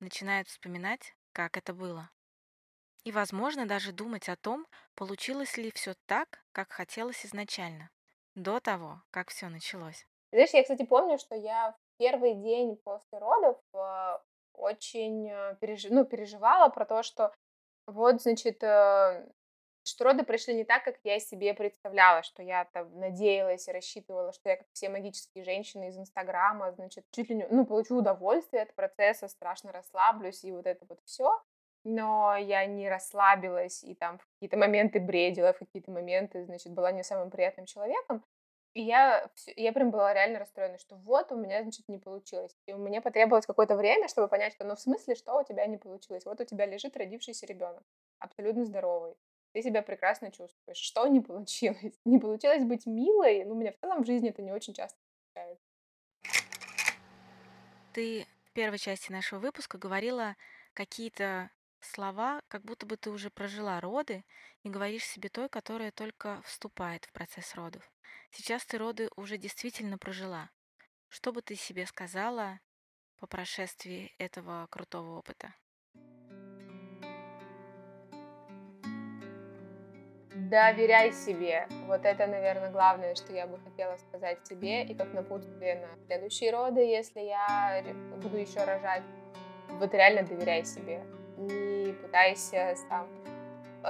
начинает 0.00 0.48
вспоминать, 0.48 1.14
как 1.32 1.56
это 1.56 1.72
было. 1.72 2.10
И, 3.04 3.12
возможно, 3.12 3.66
даже 3.66 3.92
думать 3.92 4.28
о 4.28 4.34
том, 4.34 4.66
получилось 4.96 5.56
ли 5.56 5.70
все 5.70 5.94
так, 6.06 6.44
как 6.50 6.72
хотелось 6.72 7.24
изначально, 7.24 7.90
до 8.34 8.58
того, 8.58 9.00
как 9.12 9.30
все 9.30 9.48
началось. 9.48 10.08
Знаешь, 10.32 10.50
я, 10.54 10.62
кстати, 10.62 10.84
помню, 10.84 11.18
что 11.18 11.36
я 11.36 11.76
первый 12.00 12.34
день 12.34 12.76
после 12.76 13.18
родов 13.18 13.58
э, 13.74 14.18
очень 14.54 15.28
э, 15.28 15.56
переж... 15.60 15.84
ну, 15.90 16.06
переживала 16.06 16.70
про 16.70 16.86
то, 16.86 17.02
что 17.02 17.30
вот, 17.86 18.22
значит, 18.22 18.62
э, 18.62 19.28
что 19.84 20.04
роды 20.04 20.24
пришли 20.24 20.54
не 20.54 20.64
так, 20.64 20.82
как 20.82 20.96
я 21.04 21.20
себе 21.20 21.52
представляла, 21.52 22.22
что 22.22 22.42
я 22.42 22.64
там 22.72 22.98
надеялась 22.98 23.68
и 23.68 23.72
рассчитывала, 23.72 24.32
что 24.32 24.48
я, 24.48 24.56
как 24.56 24.66
все 24.72 24.88
магические 24.88 25.44
женщины 25.44 25.88
из 25.88 25.98
Инстаграма, 25.98 26.72
значит, 26.72 27.04
чуть 27.10 27.28
ли 27.28 27.36
не, 27.36 27.46
ну, 27.50 27.66
получу 27.66 27.98
удовольствие 27.98 28.62
от 28.62 28.74
процесса, 28.74 29.28
страшно 29.28 29.70
расслаблюсь 29.70 30.42
и 30.42 30.52
вот 30.52 30.66
это 30.66 30.86
вот 30.88 31.00
все. 31.04 31.38
Но 31.84 32.34
я 32.36 32.64
не 32.64 32.88
расслабилась 32.88 33.84
и 33.84 33.94
там 33.94 34.18
в 34.18 34.26
какие-то 34.34 34.56
моменты 34.56 35.00
бредила, 35.00 35.52
в 35.52 35.58
какие-то 35.58 35.90
моменты, 35.90 36.44
значит, 36.46 36.72
была 36.72 36.92
не 36.92 37.02
самым 37.02 37.30
приятным 37.30 37.66
человеком. 37.66 38.24
И 38.74 38.82
я, 38.82 39.28
я 39.56 39.72
прям 39.72 39.90
была 39.90 40.14
реально 40.14 40.38
расстроена, 40.38 40.78
что 40.78 40.96
вот 40.96 41.32
у 41.32 41.36
меня, 41.36 41.62
значит, 41.62 41.88
не 41.88 41.98
получилось. 41.98 42.56
И 42.66 42.72
меня 42.72 43.00
потребовалось 43.02 43.46
какое-то 43.46 43.76
время, 43.76 44.08
чтобы 44.08 44.28
понять, 44.28 44.52
что 44.52 44.64
ну 44.64 44.76
в 44.76 44.80
смысле, 44.80 45.16
что 45.16 45.38
у 45.38 45.44
тебя 45.44 45.66
не 45.66 45.76
получилось. 45.76 46.24
Вот 46.24 46.40
у 46.40 46.44
тебя 46.44 46.66
лежит 46.66 46.96
родившийся 46.96 47.46
ребенок, 47.46 47.82
абсолютно 48.18 48.64
здоровый 48.64 49.16
ты 49.52 49.62
себя 49.62 49.82
прекрасно 49.82 50.30
чувствуешь. 50.30 50.78
Что 50.78 51.06
не 51.06 51.20
получилось? 51.20 51.98
Не 52.04 52.18
получилось 52.18 52.64
быть 52.64 52.86
милой, 52.86 53.44
ну, 53.44 53.54
у 53.54 53.58
меня 53.58 53.72
в 53.72 53.78
целом 53.78 54.02
в 54.02 54.06
жизни 54.06 54.30
это 54.30 54.42
не 54.42 54.52
очень 54.52 54.74
часто 54.74 54.98
получается. 55.34 55.64
Ты 57.92 58.26
в 58.44 58.52
первой 58.52 58.78
части 58.78 59.10
нашего 59.10 59.40
выпуска 59.40 59.78
говорила 59.78 60.36
какие-то 60.74 61.50
слова, 61.80 62.42
как 62.48 62.62
будто 62.62 62.86
бы 62.86 62.96
ты 62.96 63.10
уже 63.10 63.30
прожила 63.30 63.80
роды 63.80 64.24
и 64.62 64.68
говоришь 64.68 65.04
себе 65.04 65.28
той, 65.28 65.48
которая 65.48 65.90
только 65.90 66.40
вступает 66.44 67.04
в 67.06 67.12
процесс 67.12 67.54
родов. 67.54 67.90
Сейчас 68.30 68.64
ты 68.64 68.78
роды 68.78 69.10
уже 69.16 69.38
действительно 69.38 69.98
прожила. 69.98 70.50
Что 71.08 71.32
бы 71.32 71.42
ты 71.42 71.56
себе 71.56 71.86
сказала 71.86 72.60
по 73.18 73.26
прошествии 73.26 74.14
этого 74.18 74.66
крутого 74.70 75.18
опыта? 75.18 75.54
доверяй 80.50 81.12
себе. 81.12 81.66
Вот 81.86 82.04
это, 82.04 82.26
наверное, 82.26 82.70
главное, 82.70 83.14
что 83.14 83.32
я 83.32 83.46
бы 83.46 83.58
хотела 83.60 83.96
сказать 83.96 84.46
себе 84.46 84.84
и 84.84 84.94
как 84.94 85.12
напутствие 85.14 85.76
на 85.76 86.04
следующие 86.06 86.50
роды, 86.50 86.80
если 86.80 87.20
я 87.20 87.82
буду 88.20 88.36
еще 88.36 88.64
рожать. 88.64 89.02
Вот 89.68 89.94
реально 89.94 90.24
доверяй 90.24 90.64
себе. 90.64 91.02
Не 91.36 91.92
пытайся 91.92 92.74
сам 92.88 93.08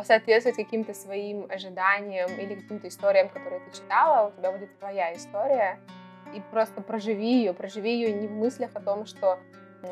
соответствовать 0.04 0.56
каким-то 0.56 0.94
своим 0.94 1.46
ожиданиям 1.50 2.30
или 2.38 2.54
каким-то 2.54 2.88
историям, 2.88 3.28
которые 3.28 3.60
ты 3.60 3.76
читала, 3.76 4.28
у 4.28 4.38
тебя 4.38 4.52
будет 4.52 4.78
твоя 4.78 5.14
история, 5.14 5.78
и 6.34 6.40
просто 6.50 6.80
проживи 6.80 7.38
ее, 7.38 7.54
проживи 7.54 7.92
ее 7.92 8.12
не 8.12 8.28
в 8.28 8.32
мыслях 8.32 8.70
о 8.74 8.80
том, 8.80 9.06
что 9.06 9.38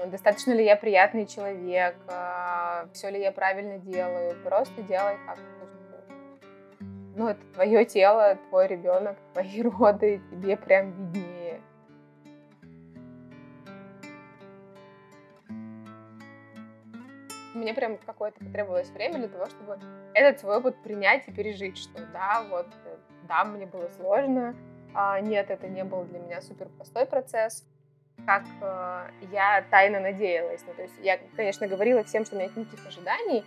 достаточно 0.07 0.53
ли 0.53 0.65
я 0.65 0.77
приятный 0.77 1.27
человек, 1.27 1.97
а, 2.09 2.87
все 2.93 3.11
ли 3.11 3.21
я 3.21 3.33
правильно 3.33 3.79
делаю, 3.79 4.37
просто 4.45 4.83
делай 4.83 5.17
как 5.27 5.39
ну, 7.19 7.27
это 7.27 7.41
твое 7.53 7.85
тело, 7.85 8.39
твой 8.49 8.69
ребенок, 8.69 9.17
твои 9.33 9.61
роды, 9.63 10.23
тебе 10.31 10.57
прям 10.57 10.93
виднее. 10.93 11.28
Мне 17.59 17.75
прям 17.75 17.99
какое-то 17.99 18.39
потребовалось 18.39 18.89
время 18.91 19.19
для 19.19 19.29
того, 19.29 19.47
чтобы 19.47 19.79
этот 20.15 20.41
свой 20.41 20.59
опыт 20.59 20.81
принять 20.83 21.27
и 21.27 21.33
пережить, 21.33 21.77
что 21.77 21.99
да, 22.13 22.45
вот, 22.49 22.69
э, 22.85 22.97
да, 23.27 23.45
мне 23.45 23.67
было 23.67 23.89
сложно, 23.97 24.55
а, 24.95 25.21
нет, 25.21 25.51
это 25.51 25.67
не 25.67 25.83
был 25.85 26.05
для 26.05 26.21
меня 26.21 26.41
супер 26.41 26.69
простой 26.69 27.05
процесс, 27.05 27.65
как 28.27 28.45
э, 28.61 29.11
я 29.33 29.65
тайно 29.71 30.01
надеялась. 30.01 30.63
Ну, 30.67 30.75
то 30.75 30.83
есть 30.83 30.95
я, 31.03 31.19
конечно, 31.37 31.67
говорила 31.67 32.05
всем, 32.05 32.25
что 32.25 32.37
у 32.37 32.39
меня 32.39 32.49
нет 32.49 32.57
никаких 32.57 32.87
ожиданий, 32.87 33.45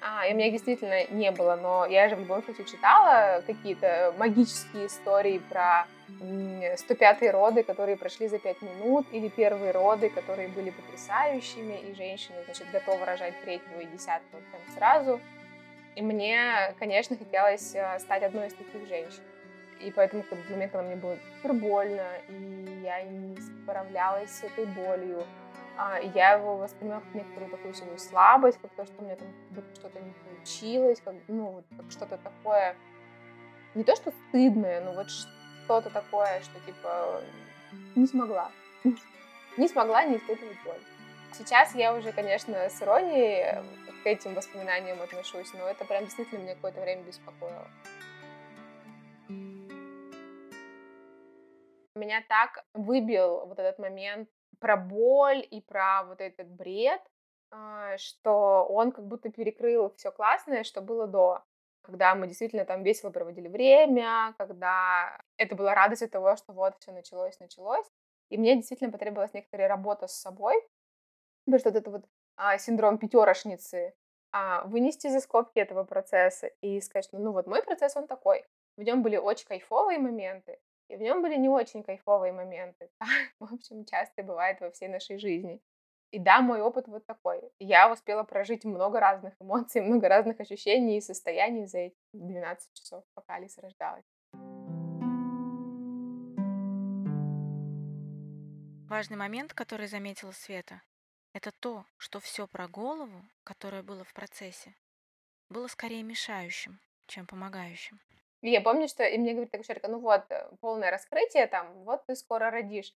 а, 0.00 0.26
и 0.26 0.32
у 0.32 0.36
меня 0.36 0.50
действительно 0.50 1.06
не 1.10 1.30
было, 1.30 1.54
но 1.54 1.86
я 1.86 2.08
же 2.08 2.16
в 2.16 2.20
любом 2.20 2.42
случае 2.42 2.66
читала 2.66 3.42
какие-то 3.46 4.12
магические 4.18 4.88
истории 4.88 5.38
про 5.38 5.86
105-е 6.20 7.30
роды, 7.30 7.62
которые 7.62 7.96
прошли 7.96 8.28
за 8.28 8.38
5 8.38 8.62
минут, 8.62 9.06
или 9.12 9.28
первые 9.28 9.72
роды, 9.72 10.10
которые 10.10 10.48
были 10.48 10.70
потрясающими, 10.70 11.74
и 11.74 11.94
женщина, 11.94 12.36
значит, 12.44 12.66
готова 12.72 13.04
рожать 13.04 13.34
третьего 13.42 13.80
и 13.80 13.86
десятого 13.86 14.40
прям 14.50 14.62
сразу. 14.74 15.20
И 15.94 16.02
мне, 16.02 16.74
конечно, 16.78 17.16
хотелось 17.16 17.74
э, 17.74 17.98
стать 17.98 18.22
одной 18.22 18.46
из 18.46 18.54
таких 18.54 18.86
женщин. 18.88 19.22
И 19.80 19.90
поэтому 19.90 20.22
в 20.22 20.26
тот 20.28 20.38
момент, 20.48 20.72
когда 20.72 20.86
мне 20.86 20.96
было 20.96 21.16
супер 21.36 21.54
больно, 21.54 22.06
и 22.28 22.80
я 22.82 23.02
не 23.02 23.36
справлялась 23.36 24.30
с 24.30 24.44
этой 24.44 24.64
болью, 24.64 25.24
а, 25.76 25.98
я 25.98 26.34
его 26.34 26.56
воспринимала 26.56 27.00
как 27.00 27.14
некоторую 27.14 27.50
такую 27.50 27.74
свою 27.74 27.98
слабость, 27.98 28.58
как 28.60 28.70
то, 28.72 28.84
что 28.84 28.94
у 29.00 29.04
меня 29.04 29.16
там 29.16 29.28
что-то 29.74 30.00
не 30.00 30.12
получилось, 30.12 31.00
как, 31.04 31.14
ну, 31.28 31.64
как 31.76 31.90
что-то 31.90 32.18
такое, 32.18 32.76
не 33.74 33.84
то, 33.84 33.96
что 33.96 34.12
стыдное, 34.28 34.82
но 34.82 34.92
вот 34.92 35.08
что-то 35.64 35.90
такое, 35.90 36.40
что, 36.42 36.60
типа, 36.60 37.20
не 37.94 38.06
смогла. 38.06 38.50
Не 39.58 39.68
смогла 39.68 40.02
не 40.04 40.16
испытывать 40.16 40.56
боль. 40.64 40.80
Сейчас 41.34 41.74
я 41.74 41.94
уже, 41.94 42.10
конечно, 42.12 42.56
с 42.70 42.80
иронией 42.82 43.62
к 44.02 44.06
этим 44.06 44.34
воспоминаниям 44.34 45.02
отношусь, 45.02 45.52
но 45.52 45.68
это 45.68 45.84
прям 45.84 46.04
действительно 46.04 46.38
меня 46.38 46.54
какое-то 46.54 46.80
время 46.80 47.02
беспокоило. 47.02 47.68
Меня 51.94 52.24
так 52.28 52.64
выбил 52.72 53.44
вот 53.44 53.58
этот 53.58 53.78
момент 53.78 54.30
про 54.58 54.78
боль 54.78 55.46
и 55.50 55.60
про 55.60 56.04
вот 56.04 56.22
этот 56.22 56.48
бред, 56.48 57.02
а, 57.50 57.98
что 57.98 58.64
он 58.64 58.92
как 58.92 59.06
будто 59.06 59.30
перекрыл 59.30 59.92
все 59.96 60.10
классное, 60.10 60.64
что 60.64 60.80
было 60.80 61.06
до 61.06 61.44
когда 61.82 62.14
мы 62.14 62.26
действительно 62.26 62.64
там 62.64 62.82
весело 62.82 63.10
проводили 63.10 63.48
время, 63.48 64.34
когда 64.38 65.20
это 65.36 65.54
была 65.54 65.74
радость 65.74 66.02
от 66.02 66.10
того, 66.10 66.36
что 66.36 66.52
вот 66.52 66.74
все 66.78 66.92
началось, 66.92 67.38
началось. 67.40 67.86
И 68.30 68.38
мне 68.38 68.56
действительно 68.56 68.90
потребовалась 68.90 69.34
некоторая 69.34 69.68
работа 69.68 70.06
с 70.06 70.14
собой, 70.14 70.54
потому 71.44 71.58
что 71.58 71.70
вот 71.70 71.78
это 71.78 71.90
вот 71.90 72.04
а, 72.36 72.56
синдром 72.58 72.98
пятерошницы, 72.98 73.94
а, 74.32 74.64
вынести 74.64 75.08
за 75.08 75.20
скобки 75.20 75.58
этого 75.58 75.84
процесса 75.84 76.46
и 76.62 76.80
сказать, 76.80 77.04
что 77.04 77.18
ну 77.18 77.32
вот 77.32 77.46
мой 77.46 77.62
процесс, 77.62 77.96
он 77.96 78.06
такой. 78.06 78.46
В 78.76 78.82
нем 78.82 79.02
были 79.02 79.18
очень 79.18 79.46
кайфовые 79.46 79.98
моменты, 79.98 80.58
и 80.88 80.96
в 80.96 81.02
нем 81.02 81.20
были 81.20 81.36
не 81.36 81.48
очень 81.48 81.82
кайфовые 81.82 82.32
моменты. 82.32 82.90
Так, 82.98 83.08
в 83.40 83.54
общем, 83.54 83.84
часто 83.84 84.22
бывает 84.22 84.60
во 84.60 84.70
всей 84.70 84.88
нашей 84.88 85.18
жизни. 85.18 85.60
И 86.12 86.18
да, 86.18 86.42
мой 86.42 86.60
опыт 86.60 86.88
вот 86.88 87.06
такой. 87.06 87.40
Я 87.58 87.90
успела 87.90 88.22
прожить 88.22 88.66
много 88.66 89.00
разных 89.00 89.32
эмоций, 89.40 89.80
много 89.80 90.08
разных 90.08 90.38
ощущений 90.40 90.98
и 90.98 91.00
состояний 91.00 91.64
за 91.64 91.78
эти 91.78 91.96
12 92.12 92.74
часов, 92.74 93.02
пока 93.14 93.36
Алиса 93.36 93.62
рождалась. 93.62 94.04
Важный 98.90 99.16
момент, 99.16 99.54
который 99.54 99.86
заметила 99.86 100.32
Света, 100.32 100.82
это 101.32 101.50
то, 101.50 101.86
что 101.96 102.20
все 102.20 102.46
про 102.46 102.68
голову, 102.68 103.22
которое 103.42 103.82
было 103.82 104.04
в 104.04 104.12
процессе, 104.12 104.74
было 105.48 105.66
скорее 105.66 106.02
мешающим, 106.02 106.78
чем 107.06 107.26
помогающим. 107.26 107.98
я 108.42 108.60
помню, 108.60 108.86
что 108.86 109.02
и 109.02 109.16
мне 109.16 109.32
говорит 109.32 109.54
акушерка, 109.54 109.88
ну 109.88 109.98
вот, 109.98 110.30
э, 110.30 110.50
полное 110.60 110.90
раскрытие 110.90 111.46
там, 111.46 111.72
вот 111.84 112.04
ты 112.04 112.16
скоро 112.16 112.50
родишь. 112.50 112.92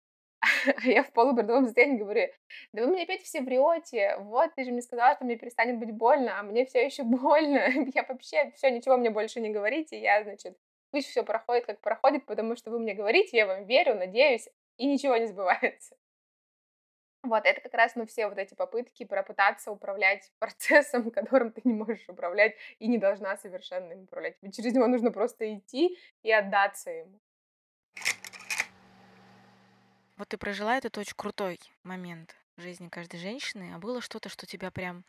Я 0.85 1.03
в 1.03 1.13
полубредовом 1.13 1.67
состоянии 1.67 1.99
говорю, 1.99 2.29
да 2.73 2.83
вы 2.85 2.93
мне 2.93 3.05
опять 3.05 3.23
все 3.23 3.41
врете, 3.41 4.17
вот, 4.19 4.55
ты 4.55 4.65
же 4.65 4.73
мне 4.73 4.83
сказала, 4.83 5.15
что 5.15 5.25
мне 5.25 5.37
перестанет 5.37 5.79
быть 5.79 5.93
больно, 5.93 6.39
а 6.39 6.43
мне 6.43 6.65
все 6.67 6.85
еще 6.85 7.05
больно, 7.05 7.69
я 7.95 8.05
вообще, 8.09 8.51
все, 8.57 8.71
ничего 8.71 8.97
мне 8.97 9.11
больше 9.11 9.41
не 9.41 9.51
говорите, 9.51 10.01
я, 10.01 10.23
значит, 10.25 10.57
пусть 10.91 11.09
все 11.09 11.23
проходит, 11.23 11.67
как 11.67 11.81
проходит, 11.81 12.27
потому 12.27 12.57
что 12.57 12.71
вы 12.71 12.79
мне 12.79 12.95
говорите, 12.95 13.37
я 13.37 13.47
вам 13.47 13.65
верю, 13.65 13.95
надеюсь, 13.95 14.49
и 14.79 14.87
ничего 14.87 15.17
не 15.17 15.27
сбывается. 15.27 15.97
Вот, 17.23 17.45
это 17.45 17.61
как 17.61 17.75
раз, 17.75 17.95
ну, 17.95 18.05
все 18.05 18.27
вот 18.27 18.37
эти 18.37 18.55
попытки 18.55 19.05
пропытаться 19.05 19.71
управлять 19.71 20.33
процессом, 20.41 21.11
которым 21.11 21.53
ты 21.53 21.61
не 21.65 21.75
можешь 21.75 22.09
управлять 22.09 22.57
и 22.81 22.89
не 22.89 22.99
должна 22.99 23.37
совершенно 23.37 23.93
им 23.93 24.03
управлять. 24.03 24.37
Через 24.53 24.75
него 24.75 24.89
нужно 24.89 25.13
просто 25.13 25.55
идти 25.55 25.97
и 26.23 26.33
отдаться 26.33 26.91
ему. 26.91 27.21
Вот 30.23 30.29
ты 30.29 30.39
прожила 30.39 30.77
этот 30.77 30.97
очень 30.99 31.17
крутой 31.17 31.59
момент 31.83 32.37
в 32.57 32.61
жизни 32.61 32.89
каждой 32.89 33.19
женщины, 33.19 33.73
а 33.75 33.81
было 33.81 34.01
что-то, 34.01 34.29
что 34.29 34.47
тебя 34.47 34.71
прям 34.71 35.05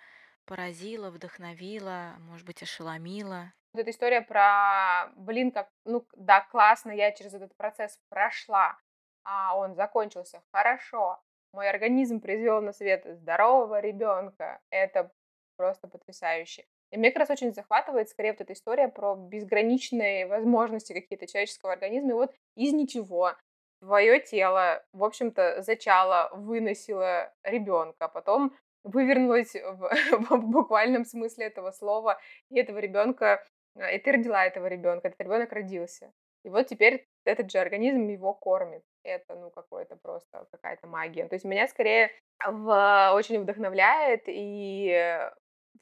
поразило, 0.45 1.11
вдохновило, 1.11 2.15
может 2.17 2.47
быть, 2.47 2.63
ошеломило? 2.63 3.53
Вот 3.75 3.81
эта 3.81 3.91
история 3.91 4.21
про, 4.21 5.11
блин, 5.15 5.51
как, 5.51 5.69
ну 5.85 6.03
да, 6.15 6.41
классно, 6.41 6.89
я 6.89 7.11
через 7.11 7.35
этот 7.35 7.55
процесс 7.55 7.99
прошла, 8.09 8.75
а 9.23 9.55
он 9.55 9.75
закончился 9.75 10.41
хорошо, 10.51 11.21
мой 11.51 11.69
организм 11.69 12.19
произвел 12.19 12.63
на 12.63 12.73
свет 12.73 13.05
здорового 13.05 13.79
ребенка, 13.81 14.61
это 14.71 15.11
просто 15.57 15.87
потрясающе. 15.87 16.65
И 16.89 16.97
мне 16.97 17.11
как 17.11 17.19
раз 17.19 17.29
очень 17.29 17.53
захватывает 17.53 18.09
скорее 18.09 18.31
вот 18.31 18.41
эта 18.41 18.53
история 18.53 18.87
про 18.87 19.15
безграничные 19.15 20.25
возможности 20.25 20.93
какие-то 20.93 21.27
человеческого 21.27 21.73
организма. 21.73 22.09
И 22.09 22.13
вот 22.13 22.33
из 22.55 22.73
ничего 22.73 23.35
твое 23.83 24.21
тело, 24.21 24.81
в 24.93 25.03
общем-то, 25.03 25.61
зачало, 25.61 26.29
выносило 26.33 27.33
ребенка, 27.43 28.07
потом 28.07 28.53
вывернулось 28.83 29.55
в, 29.55 29.89
в 30.29 30.45
буквальном 30.45 31.05
смысле 31.05 31.47
этого 31.47 31.71
слова, 31.71 32.19
и 32.49 32.59
этого 32.59 32.79
ребенка, 32.79 33.45
а, 33.75 33.91
и 33.91 33.99
ты 33.99 34.13
родила 34.13 34.45
этого 34.45 34.67
ребенка, 34.67 35.09
этот 35.09 35.19
ребенок 35.19 35.51
родился. 35.51 36.13
И 36.45 36.49
вот 36.49 36.67
теперь 36.67 37.05
этот 37.25 37.51
же 37.51 37.59
организм 37.59 38.07
его 38.07 38.33
кормит. 38.33 38.83
Это, 39.03 39.35
ну, 39.35 39.49
какое-то 39.49 39.95
просто 39.97 40.45
какая-то 40.51 40.87
магия. 40.87 41.27
То 41.27 41.35
есть 41.35 41.45
меня 41.45 41.67
скорее 41.67 42.11
в, 42.45 43.11
очень 43.13 43.41
вдохновляет 43.41 44.23
и 44.27 45.19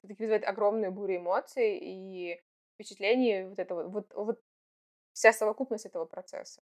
вызывает 0.04 0.46
огромную 0.46 0.92
бурю 0.92 1.18
эмоций 1.18 1.78
и 1.80 2.42
впечатлений 2.76 3.44
вот 3.44 3.60
это 3.60 3.76
вот, 3.76 3.88
вот, 3.88 4.14
вот 4.14 4.40
вся 5.14 5.34
совокупность 5.34 5.86
этого 5.86 6.06
процесса. 6.06 6.62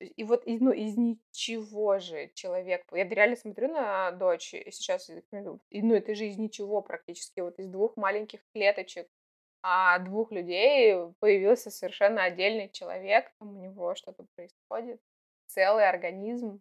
И 0.00 0.22
вот 0.22 0.44
ну, 0.46 0.72
из 0.72 0.96
ничего 0.96 1.98
же 1.98 2.30
человек... 2.34 2.84
Я 2.92 3.08
реально 3.08 3.36
смотрю 3.36 3.68
на 3.68 4.12
дочь 4.12 4.54
и 4.54 4.70
сейчас, 4.70 5.10
ну, 5.32 5.60
это 5.70 6.14
же 6.14 6.26
из 6.26 6.38
ничего 6.38 6.82
практически, 6.82 7.40
вот 7.40 7.58
из 7.58 7.66
двух 7.68 7.96
маленьких 7.96 8.40
клеточек, 8.52 9.08
а 9.62 9.98
двух 9.98 10.30
людей 10.30 10.94
появился 11.18 11.70
совершенно 11.70 12.22
отдельный 12.22 12.70
человек, 12.70 13.32
там 13.40 13.56
у 13.56 13.60
него 13.60 13.96
что-то 13.96 14.24
происходит, 14.36 15.00
целый 15.46 15.88
организм. 15.88 16.60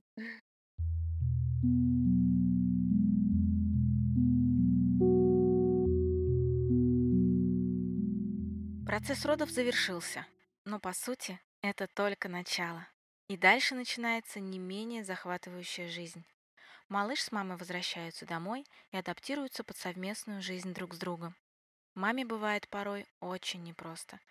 Процесс 8.88 9.26
родов 9.26 9.52
завершился, 9.52 10.26
но 10.66 10.80
по 10.80 10.94
сути 10.94 11.40
это 11.62 11.88
только 11.94 12.30
начало. 12.30 12.88
И 13.28 13.36
дальше 13.36 13.76
начинается 13.76 14.40
не 14.40 14.58
менее 14.58 15.04
захватывающая 15.04 15.90
жизнь. 15.90 16.24
Малыш 16.88 17.24
с 17.24 17.32
мамой 17.34 17.58
возвращаются 17.58 18.26
домой 18.26 18.66
и 18.92 18.98
адаптируются 18.98 19.66
под 19.66 19.76
совместную 19.76 20.42
жизнь 20.42 20.74
друг 20.74 20.94
с 20.94 20.98
другом. 20.98 21.36
Маме 21.94 22.24
бывает 22.24 22.70
порой 22.70 23.06
очень 23.20 23.64
непросто. 23.64 24.22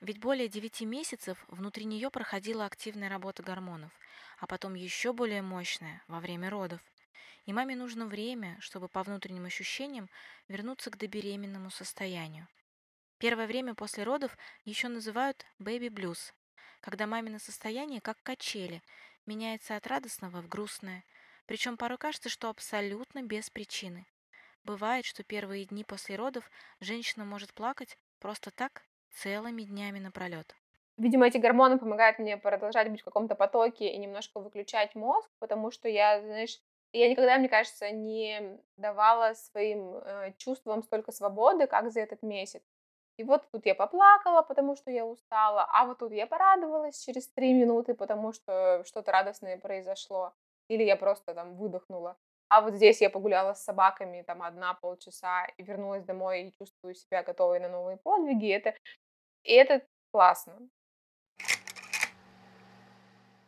Ведь 0.00 0.18
более 0.18 0.48
9 0.48 0.80
месяцев 0.80 1.44
внутри 1.46 1.84
нее 1.84 2.10
проходила 2.10 2.64
активная 2.64 3.08
работа 3.08 3.44
гормонов, 3.44 3.92
а 4.38 4.48
потом 4.48 4.74
еще 4.74 5.12
более 5.12 5.42
мощная 5.42 6.02
во 6.08 6.18
время 6.18 6.50
родов. 6.50 6.80
И 7.46 7.52
маме 7.52 7.76
нужно 7.76 8.06
время, 8.06 8.56
чтобы 8.58 8.88
по 8.88 9.04
внутренним 9.04 9.44
ощущениям 9.44 10.10
вернуться 10.48 10.90
к 10.90 10.96
добеременному 10.96 11.70
состоянию. 11.70 12.48
Первое 13.18 13.46
время 13.46 13.74
после 13.74 14.02
родов 14.02 14.36
еще 14.64 14.88
называют 14.88 15.46
бэби-блюз 15.60 16.32
когда 16.80 17.06
мамино 17.06 17.38
состояние, 17.38 18.00
как 18.00 18.22
качели, 18.22 18.82
меняется 19.26 19.76
от 19.76 19.86
радостного 19.86 20.40
в 20.42 20.48
грустное, 20.48 21.04
причем 21.46 21.76
порой 21.76 21.98
кажется, 21.98 22.28
что 22.28 22.48
абсолютно 22.48 23.22
без 23.22 23.50
причины. 23.50 24.06
Бывает, 24.64 25.04
что 25.04 25.24
первые 25.24 25.64
дни 25.66 25.84
после 25.84 26.16
родов 26.16 26.50
женщина 26.80 27.24
может 27.24 27.54
плакать 27.54 27.98
просто 28.18 28.50
так 28.50 28.82
целыми 29.10 29.62
днями 29.62 29.98
напролет. 29.98 30.56
Видимо, 30.96 31.26
эти 31.26 31.38
гормоны 31.38 31.78
помогают 31.78 32.18
мне 32.18 32.36
продолжать 32.36 32.90
быть 32.90 33.00
в 33.00 33.04
каком-то 33.04 33.34
потоке 33.34 33.88
и 33.90 33.96
немножко 33.98 34.38
выключать 34.40 34.94
мозг, 34.94 35.30
потому 35.38 35.70
что 35.70 35.88
я, 35.88 36.20
знаешь, 36.20 36.60
я 36.92 37.08
никогда, 37.08 37.38
мне 37.38 37.48
кажется, 37.48 37.90
не 37.90 38.58
давала 38.76 39.32
своим 39.34 39.96
э, 39.96 40.34
чувствам 40.36 40.82
столько 40.82 41.12
свободы, 41.12 41.66
как 41.66 41.90
за 41.90 42.00
этот 42.00 42.22
месяц. 42.22 42.62
И 43.20 43.22
вот 43.22 43.46
тут 43.52 43.66
я 43.66 43.74
поплакала, 43.74 44.40
потому 44.40 44.76
что 44.76 44.90
я 44.90 45.04
устала, 45.04 45.68
а 45.74 45.84
вот 45.84 45.98
тут 45.98 46.10
я 46.10 46.26
порадовалась 46.26 47.04
через 47.04 47.28
три 47.28 47.52
минуты, 47.52 47.92
потому 47.92 48.32
что 48.32 48.82
что-то 48.86 49.12
радостное 49.12 49.58
произошло, 49.58 50.32
или 50.68 50.84
я 50.84 50.96
просто 50.96 51.34
там 51.34 51.54
выдохнула. 51.58 52.16
А 52.48 52.62
вот 52.62 52.76
здесь 52.76 53.02
я 53.02 53.10
погуляла 53.10 53.52
с 53.52 53.62
собаками 53.62 54.22
там 54.22 54.42
одна 54.42 54.72
полчаса 54.72 55.44
и 55.58 55.62
вернулась 55.62 56.02
домой 56.02 56.44
и 56.44 56.52
чувствую 56.52 56.94
себя 56.94 57.22
готовой 57.22 57.60
на 57.60 57.68
новые 57.68 57.98
подвиги. 57.98 58.48
Это, 58.48 58.74
и 59.44 59.52
это 59.52 59.86
классно. 60.12 60.58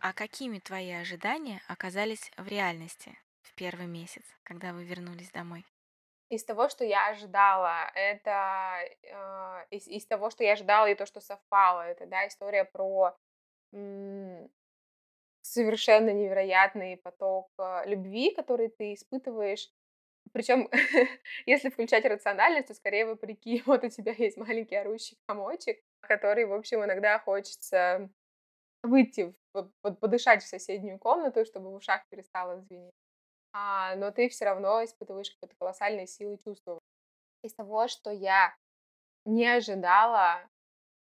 А 0.01 0.13
какими 0.13 0.59
твои 0.59 0.93
ожидания 0.93 1.63
оказались 1.67 2.31
в 2.37 2.47
реальности 2.47 3.19
в 3.41 3.55
первый 3.55 3.87
месяц, 3.87 4.25
когда 4.43 4.75
вы 4.75 4.85
вернулись 4.85 5.31
домой? 5.31 5.65
Из 6.33 6.45
того, 6.45 6.69
что 6.71 6.85
я 6.85 7.09
ожидала, 7.09 7.91
это 7.95 8.79
э, 9.03 9.67
из, 9.71 9.87
из 9.87 10.07
того, 10.07 10.31
что 10.31 10.45
я 10.45 10.53
ожидала 10.53 10.87
и 10.87 10.95
то, 10.95 11.05
что 11.05 11.21
совпало, 11.21 11.83
это, 11.83 12.07
да, 12.07 12.27
история 12.27 12.65
про 12.65 13.15
м- 13.73 14.51
совершенно 15.43 16.11
невероятный 16.11 16.97
поток 16.97 17.51
э, 17.59 17.83
любви, 17.87 18.35
который 18.35 18.69
ты 18.69 18.95
испытываешь. 18.95 19.71
Причем, 20.33 20.71
если 21.47 21.71
включать 21.71 22.07
рациональность, 22.07 22.69
то 22.69 22.75
скорее 22.75 23.07
вопреки, 23.07 23.63
вот 23.67 23.85
у 23.85 23.89
тебя 23.91 24.13
есть 24.13 24.39
маленький 24.39 24.77
орущий 24.77 25.19
комочек, 25.27 25.81
который, 26.01 26.47
в 26.47 26.55
общем, 26.55 26.85
иногда 26.85 27.19
хочется 27.19 28.09
выйти, 28.83 29.35
в, 29.55 29.71
подышать 30.01 30.43
в 30.43 30.49
соседнюю 30.49 30.99
комнату, 30.99 31.45
чтобы 31.45 31.71
в 31.71 31.75
ушах 31.75 32.09
перестало 32.09 32.61
звенеть. 32.61 32.95
А, 33.53 33.95
но 33.97 34.11
ты 34.11 34.29
все 34.29 34.45
равно 34.45 34.85
испытываешь 34.85 35.31
какие-то 35.31 35.57
колоссальные 35.59 36.07
силы 36.07 36.39
чувства. 36.45 36.79
Из 37.43 37.55
того, 37.55 37.89
что 37.89 38.11
я 38.11 38.55
не 39.25 39.47
ожидала 39.47 40.41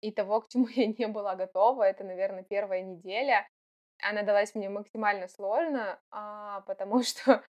и 0.01 0.13
того, 0.13 0.41
к 0.41 0.49
чему 0.49 0.67
я 0.75 0.87
не 0.87 1.07
была 1.07 1.35
готова, 1.35 1.83
это, 1.83 2.05
наверное, 2.05 2.45
первая 2.45 2.83
неделя. 2.83 3.49
Она 4.03 4.23
далась 4.23 4.55
мне 4.55 4.69
максимально 4.69 5.29
сложно, 5.29 6.01
а, 6.11 6.61
потому 6.63 7.03
что 7.03 7.45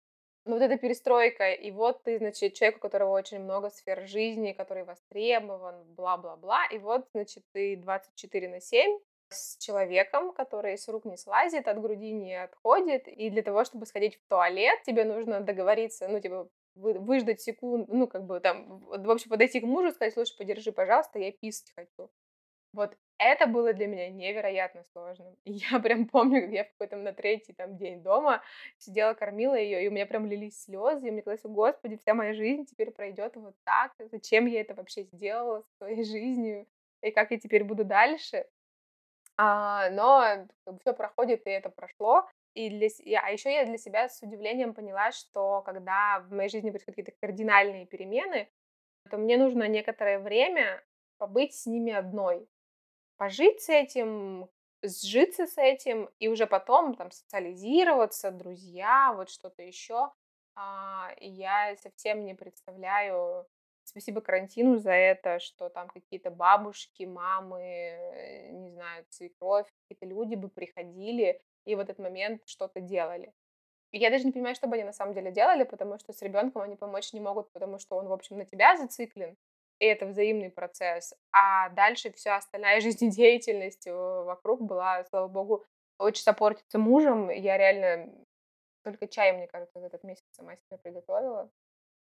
ну, 0.44 0.54
вот 0.54 0.62
эта 0.62 0.76
перестройка, 0.76 1.52
и 1.52 1.70
вот 1.70 2.02
ты, 2.02 2.18
значит, 2.18 2.54
человек, 2.54 2.78
у 2.78 2.80
которого 2.80 3.10
очень 3.12 3.38
много 3.38 3.70
сфер 3.70 4.06
жизни, 4.08 4.52
который 4.52 4.84
востребован, 4.84 5.84
бла-бла-бла, 5.94 6.66
и 6.66 6.78
вот, 6.78 7.08
значит, 7.14 7.44
ты 7.52 7.76
24 7.76 8.48
на 8.48 8.60
7 8.60 8.98
с 9.32 9.56
человеком, 9.58 10.32
который 10.32 10.78
с 10.78 10.88
рук 10.88 11.04
не 11.04 11.16
слазит, 11.16 11.68
от 11.68 11.80
груди 11.80 12.12
не 12.12 12.34
отходит, 12.34 13.08
и 13.08 13.30
для 13.30 13.42
того, 13.42 13.64
чтобы 13.64 13.86
сходить 13.86 14.16
в 14.16 14.28
туалет, 14.28 14.82
тебе 14.84 15.04
нужно 15.04 15.40
договориться, 15.40 16.08
ну, 16.08 16.20
типа, 16.20 16.48
выждать 16.74 17.40
секунду, 17.40 17.86
ну, 17.94 18.06
как 18.06 18.24
бы 18.24 18.40
там, 18.40 18.80
в 18.80 19.10
общем, 19.10 19.30
подойти 19.30 19.60
к 19.60 19.64
мужу, 19.64 19.92
сказать, 19.92 20.14
слушай, 20.14 20.36
подержи, 20.36 20.72
пожалуйста, 20.72 21.18
я 21.18 21.32
писать 21.32 21.72
хочу. 21.74 22.10
Вот 22.72 22.96
это 23.18 23.46
было 23.46 23.72
для 23.74 23.86
меня 23.86 24.08
невероятно 24.08 24.82
сложным. 24.92 25.36
И 25.44 25.52
я 25.52 25.78
прям 25.78 26.06
помню, 26.08 26.40
как 26.42 26.50
я 26.50 26.64
в 26.64 26.70
какой-то 26.72 26.96
на 26.96 27.12
третий 27.12 27.52
там 27.52 27.76
день 27.76 28.02
дома 28.02 28.42
сидела, 28.78 29.14
кормила 29.14 29.54
ее, 29.54 29.84
и 29.84 29.88
у 29.88 29.90
меня 29.90 30.06
прям 30.06 30.26
лились 30.26 30.62
слезы, 30.62 31.08
и 31.08 31.10
мне 31.10 31.22
казалось, 31.22 31.42
господи, 31.44 31.98
вся 31.98 32.14
моя 32.14 32.32
жизнь 32.32 32.64
теперь 32.64 32.90
пройдет 32.90 33.36
вот 33.36 33.54
так, 33.64 33.92
зачем 34.10 34.46
я 34.46 34.60
это 34.62 34.74
вообще 34.74 35.04
сделала 35.04 35.64
своей 35.76 36.04
жизнью, 36.04 36.66
и 37.02 37.10
как 37.10 37.30
я 37.30 37.38
теперь 37.38 37.64
буду 37.64 37.84
дальше. 37.84 38.46
А, 39.44 39.90
но 39.90 40.46
все 40.80 40.92
проходит, 40.92 41.44
и 41.48 41.50
это 41.50 41.68
прошло. 41.68 42.28
И 42.54 42.70
для, 42.70 42.88
а 43.20 43.30
еще 43.30 43.52
я 43.52 43.64
для 43.64 43.76
себя 43.76 44.08
с 44.08 44.22
удивлением 44.22 44.72
поняла, 44.72 45.10
что 45.10 45.62
когда 45.62 46.20
в 46.20 46.32
моей 46.32 46.48
жизни 46.48 46.70
происходят 46.70 46.96
какие-то 46.96 47.18
кардинальные 47.20 47.86
перемены, 47.86 48.48
то 49.10 49.16
мне 49.16 49.36
нужно 49.36 49.66
некоторое 49.66 50.20
время 50.20 50.80
побыть 51.18 51.54
с 51.54 51.66
ними 51.66 51.92
одной 51.92 52.46
пожить 53.16 53.62
с 53.62 53.68
этим, 53.68 54.48
сжиться 54.82 55.46
с 55.46 55.58
этим, 55.58 56.08
и 56.20 56.28
уже 56.28 56.46
потом 56.46 56.94
там 56.94 57.10
социализироваться, 57.10 58.30
друзья, 58.30 59.12
вот 59.14 59.28
что-то 59.28 59.62
еще. 59.62 60.12
А, 60.54 61.12
я 61.20 61.76
совсем 61.76 62.24
не 62.24 62.34
представляю, 62.34 63.46
спасибо 63.84 64.20
карантину 64.20 64.78
за 64.78 64.92
это, 64.92 65.38
что 65.40 65.68
там 65.68 65.88
какие-то 65.88 66.30
бабушки, 66.30 67.04
мамы, 67.04 67.98
не 68.52 68.70
знаю, 68.70 69.04
свекровь, 69.08 69.66
какие-то 69.82 70.06
люди 70.06 70.34
бы 70.34 70.48
приходили 70.48 71.40
и 71.64 71.74
в 71.74 71.80
этот 71.80 71.98
момент 71.98 72.42
что-то 72.46 72.80
делали. 72.80 73.32
я 73.92 74.10
даже 74.10 74.24
не 74.24 74.32
понимаю, 74.32 74.54
что 74.54 74.66
бы 74.66 74.74
они 74.74 74.84
на 74.84 74.92
самом 74.92 75.14
деле 75.14 75.30
делали, 75.30 75.64
потому 75.64 75.98
что 75.98 76.12
с 76.12 76.22
ребенком 76.22 76.62
они 76.62 76.76
помочь 76.76 77.12
не 77.12 77.20
могут, 77.20 77.52
потому 77.52 77.78
что 77.78 77.96
он, 77.96 78.08
в 78.08 78.12
общем, 78.12 78.38
на 78.38 78.44
тебя 78.44 78.76
зациклен, 78.76 79.36
и 79.78 79.86
это 79.86 80.06
взаимный 80.06 80.50
процесс. 80.50 81.14
А 81.32 81.68
дальше 81.70 82.12
вся 82.12 82.36
остальная 82.36 82.80
жизнедеятельность 82.82 83.86
э, 83.86 83.92
вокруг 83.92 84.62
была, 84.62 85.04
слава 85.04 85.28
богу, 85.28 85.64
очень 85.98 86.22
сопортится 86.22 86.78
мужем. 86.78 87.30
Я 87.30 87.56
реально 87.58 88.08
только 88.82 89.06
чай, 89.06 89.32
мне 89.32 89.46
кажется, 89.46 89.80
за 89.80 89.86
этот 89.86 90.04
месяц 90.04 90.24
сама 90.32 90.56
себе 90.56 90.78
приготовила. 90.78 91.50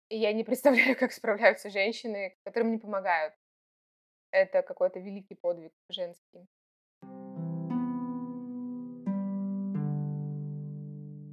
И 0.09 0.19
я 0.19 0.33
не 0.33 0.45
представляю, 0.45 0.97
как 0.99 1.13
справляются 1.13 1.71
женщины, 1.71 2.37
которым 2.45 2.71
не 2.71 2.79
помогают. 2.79 3.35
Это 4.31 4.63
какой-то 4.63 5.01
великий 5.01 5.35
подвиг 5.35 5.73
женский. 5.89 6.47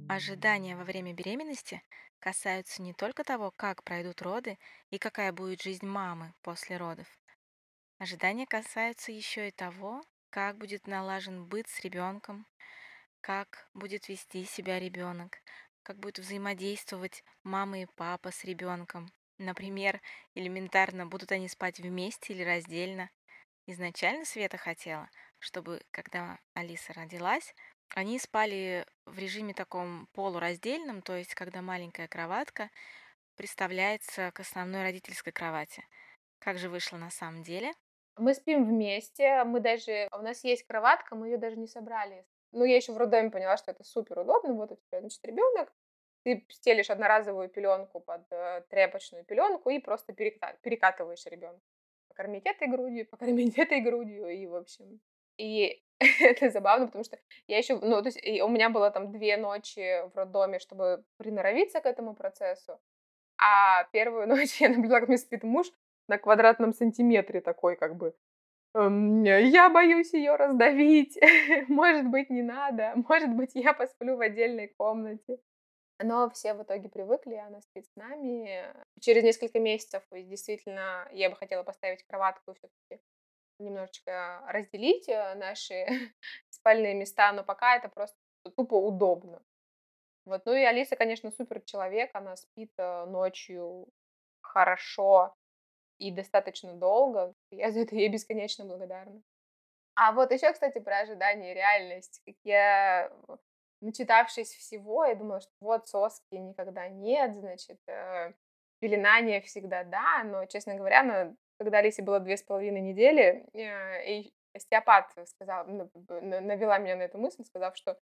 Ожидания 0.08 0.76
во 0.76 0.84
время 0.84 1.12
беременности 1.12 1.82
касаются 2.18 2.82
не 2.82 2.92
только 2.92 3.24
того, 3.24 3.52
как 3.56 3.82
пройдут 3.82 4.22
роды 4.22 4.58
и 4.90 4.98
какая 4.98 5.32
будет 5.32 5.62
жизнь 5.62 5.86
мамы 5.86 6.34
после 6.42 6.76
родов. 6.76 7.06
Ожидания 7.98 8.46
касаются 8.46 9.12
еще 9.12 9.48
и 9.48 9.52
того, 9.52 10.02
как 10.30 10.58
будет 10.58 10.86
налажен 10.86 11.46
быт 11.46 11.68
с 11.68 11.80
ребенком, 11.80 12.46
как 13.20 13.68
будет 13.72 14.08
вести 14.08 14.44
себя 14.44 14.78
ребенок, 14.78 15.38
как 15.84 15.98
будет 15.98 16.18
взаимодействовать 16.18 17.22
мама 17.44 17.82
и 17.82 17.86
папа 17.94 18.32
с 18.32 18.42
ребенком. 18.42 19.12
Например, 19.38 20.00
элементарно, 20.34 21.06
будут 21.06 21.30
они 21.30 21.48
спать 21.48 21.78
вместе 21.78 22.32
или 22.32 22.42
раздельно. 22.42 23.10
Изначально 23.66 24.24
Света 24.24 24.56
хотела, 24.56 25.08
чтобы, 25.38 25.82
когда 25.90 26.38
Алиса 26.54 26.92
родилась, 26.92 27.54
они 27.94 28.18
спали 28.18 28.86
в 29.06 29.18
режиме 29.18 29.54
таком 29.54 30.08
полураздельном, 30.12 31.02
то 31.02 31.16
есть 31.16 31.34
когда 31.34 31.62
маленькая 31.62 32.08
кроватка 32.08 32.70
приставляется 33.36 34.30
к 34.32 34.40
основной 34.40 34.82
родительской 34.82 35.32
кровати. 35.32 35.84
Как 36.38 36.58
же 36.58 36.68
вышло 36.68 36.96
на 36.96 37.10
самом 37.10 37.42
деле? 37.42 37.72
Мы 38.16 38.34
спим 38.34 38.64
вместе, 38.64 39.42
мы 39.44 39.60
даже... 39.60 40.08
У 40.12 40.22
нас 40.22 40.44
есть 40.44 40.64
кроватка, 40.64 41.16
мы 41.16 41.28
ее 41.28 41.36
даже 41.36 41.56
не 41.56 41.66
собрали. 41.66 42.24
Ну, 42.54 42.64
я 42.64 42.76
еще 42.76 42.92
в 42.92 42.96
роддоме 42.96 43.30
поняла, 43.30 43.56
что 43.56 43.70
это 43.70 43.84
супер 43.84 44.20
удобно. 44.20 44.54
Вот 44.54 44.72
у 44.72 44.76
тебя, 44.76 45.00
значит, 45.00 45.24
ребенок, 45.24 45.72
ты 46.24 46.46
стелишь 46.48 46.90
одноразовую 46.90 47.48
пеленку 47.48 48.00
под 48.00 48.22
э, 48.30 48.62
тряпочную 48.70 49.24
пеленку 49.24 49.70
и 49.70 49.78
просто 49.78 50.12
перекатываешь 50.12 51.26
ребенка. 51.26 51.60
Покормить 52.08 52.46
этой 52.46 52.68
грудью, 52.68 53.06
покормить 53.08 53.58
этой 53.58 53.80
грудью, 53.80 54.28
и, 54.28 54.46
в 54.46 54.56
общем... 54.56 55.00
И 55.36 55.82
это 56.20 56.50
забавно, 56.50 56.86
потому 56.86 57.04
что 57.04 57.18
я 57.46 57.58
еще, 57.58 57.76
ну, 57.76 58.00
то 58.02 58.08
есть 58.08 58.24
у 58.42 58.48
меня 58.48 58.70
было 58.70 58.90
там 58.90 59.12
две 59.12 59.36
ночи 59.36 60.08
в 60.08 60.16
роддоме, 60.16 60.58
чтобы 60.58 61.04
приноровиться 61.16 61.80
к 61.80 61.86
этому 61.86 62.14
процессу, 62.14 62.80
а 63.38 63.84
первую 63.92 64.28
ночь 64.28 64.60
я 64.60 64.68
наблюдала, 64.68 65.00
как 65.00 65.08
мне 65.08 65.18
спит 65.18 65.42
муж 65.42 65.66
на 66.08 66.18
квадратном 66.18 66.72
сантиметре 66.72 67.40
такой, 67.40 67.76
как 67.76 67.96
бы, 67.96 68.14
я 68.74 69.70
боюсь 69.70 70.12
ее 70.12 70.36
раздавить, 70.36 71.18
может 71.68 72.06
быть, 72.06 72.30
не 72.30 72.42
надо, 72.42 72.92
может 73.08 73.30
быть, 73.30 73.52
я 73.54 73.72
посплю 73.72 74.16
в 74.16 74.20
отдельной 74.20 74.68
комнате. 74.68 75.38
Но 76.02 76.28
все 76.30 76.54
в 76.54 76.62
итоге 76.62 76.88
привыкли, 76.88 77.36
она 77.36 77.60
спит 77.60 77.86
с 77.86 77.94
нами. 77.94 78.64
Через 79.00 79.22
несколько 79.22 79.60
месяцев 79.60 80.02
действительно 80.10 81.08
я 81.12 81.30
бы 81.30 81.36
хотела 81.36 81.62
поставить 81.62 82.02
кроватку 82.02 82.54
все-таки 82.54 83.00
немножечко 83.60 84.42
разделить 84.48 85.08
э, 85.08 85.34
наши 85.36 85.86
спальные 86.50 86.94
места, 86.94 87.32
но 87.32 87.44
пока 87.44 87.76
это 87.76 87.88
просто 87.88 88.16
тупо 88.56 88.74
удобно. 88.74 89.40
Вот. 90.24 90.44
Ну 90.46 90.52
и 90.54 90.64
Алиса, 90.64 90.96
конечно, 90.96 91.30
супер 91.30 91.60
человек, 91.60 92.10
она 92.12 92.36
спит 92.36 92.72
э, 92.78 93.04
ночью 93.06 93.86
хорошо 94.40 95.36
и 96.04 96.10
достаточно 96.10 96.74
долго. 96.74 97.34
Я 97.50 97.70
за 97.70 97.80
это 97.80 97.96
ей 97.96 98.08
бесконечно 98.08 98.66
благодарна. 98.66 99.22
А 99.96 100.12
вот 100.12 100.32
еще, 100.32 100.52
кстати, 100.52 100.78
про 100.80 100.98
ожидание 100.98 101.52
и 101.52 101.54
реальность. 101.54 102.20
Я, 102.42 103.10
начитавшись 103.80 104.52
всего, 104.52 105.06
я 105.06 105.14
думала, 105.14 105.40
что 105.40 105.52
вот 105.60 105.88
соски 105.88 106.34
никогда 106.34 106.88
нет, 106.88 107.34
значит, 107.34 107.78
э, 107.86 108.34
пеленание 108.80 109.40
всегда 109.40 109.84
да, 109.84 110.24
но, 110.24 110.44
честно 110.44 110.74
говоря, 110.74 111.02
на 111.04 111.36
когда 111.58 111.78
Алисе 111.78 112.02
было 112.02 112.20
две 112.20 112.36
с 112.36 112.42
половиной 112.42 112.82
недели, 112.82 113.46
э, 113.54 114.10
и 114.10 114.34
остеопат 114.52 115.10
сказал, 115.26 115.64
навела 115.66 116.78
меня 116.78 116.96
на 116.96 117.02
эту 117.02 117.16
мысль, 117.16 117.44
сказав, 117.44 117.76
что 117.76 117.98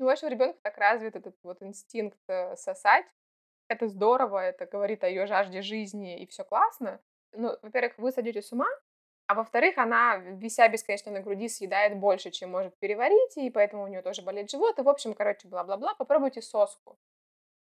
у 0.00 0.04
вашего 0.04 0.30
ребенка 0.30 0.58
так 0.62 0.76
развит 0.78 1.14
этот 1.14 1.36
вот 1.44 1.62
инстинкт 1.62 2.18
э, 2.26 2.56
сосать. 2.56 3.06
Это 3.68 3.86
здорово, 3.86 4.38
это 4.38 4.66
говорит 4.66 5.04
о 5.04 5.08
ее 5.08 5.26
жажде 5.26 5.62
жизни, 5.62 6.20
и 6.20 6.26
все 6.26 6.42
классно. 6.42 7.00
Ну, 7.36 7.56
во-первых, 7.62 7.94
вы 7.98 8.12
сойдете 8.12 8.42
с 8.42 8.52
ума, 8.52 8.66
а 9.26 9.34
во-вторых, 9.34 9.78
она, 9.78 10.16
вися 10.16 10.68
бесконечно 10.68 11.12
на 11.12 11.20
груди, 11.20 11.48
съедает 11.48 11.96
больше, 11.96 12.30
чем 12.30 12.50
может 12.50 12.78
переварить, 12.78 13.36
и 13.36 13.50
поэтому 13.50 13.84
у 13.84 13.86
нее 13.86 14.02
тоже 14.02 14.22
болит 14.22 14.50
живот. 14.50 14.78
И, 14.78 14.82
в 14.82 14.88
общем, 14.88 15.14
короче, 15.14 15.48
бла-бла-бла. 15.48 15.94
Попробуйте 15.94 16.42
соску. 16.42 16.98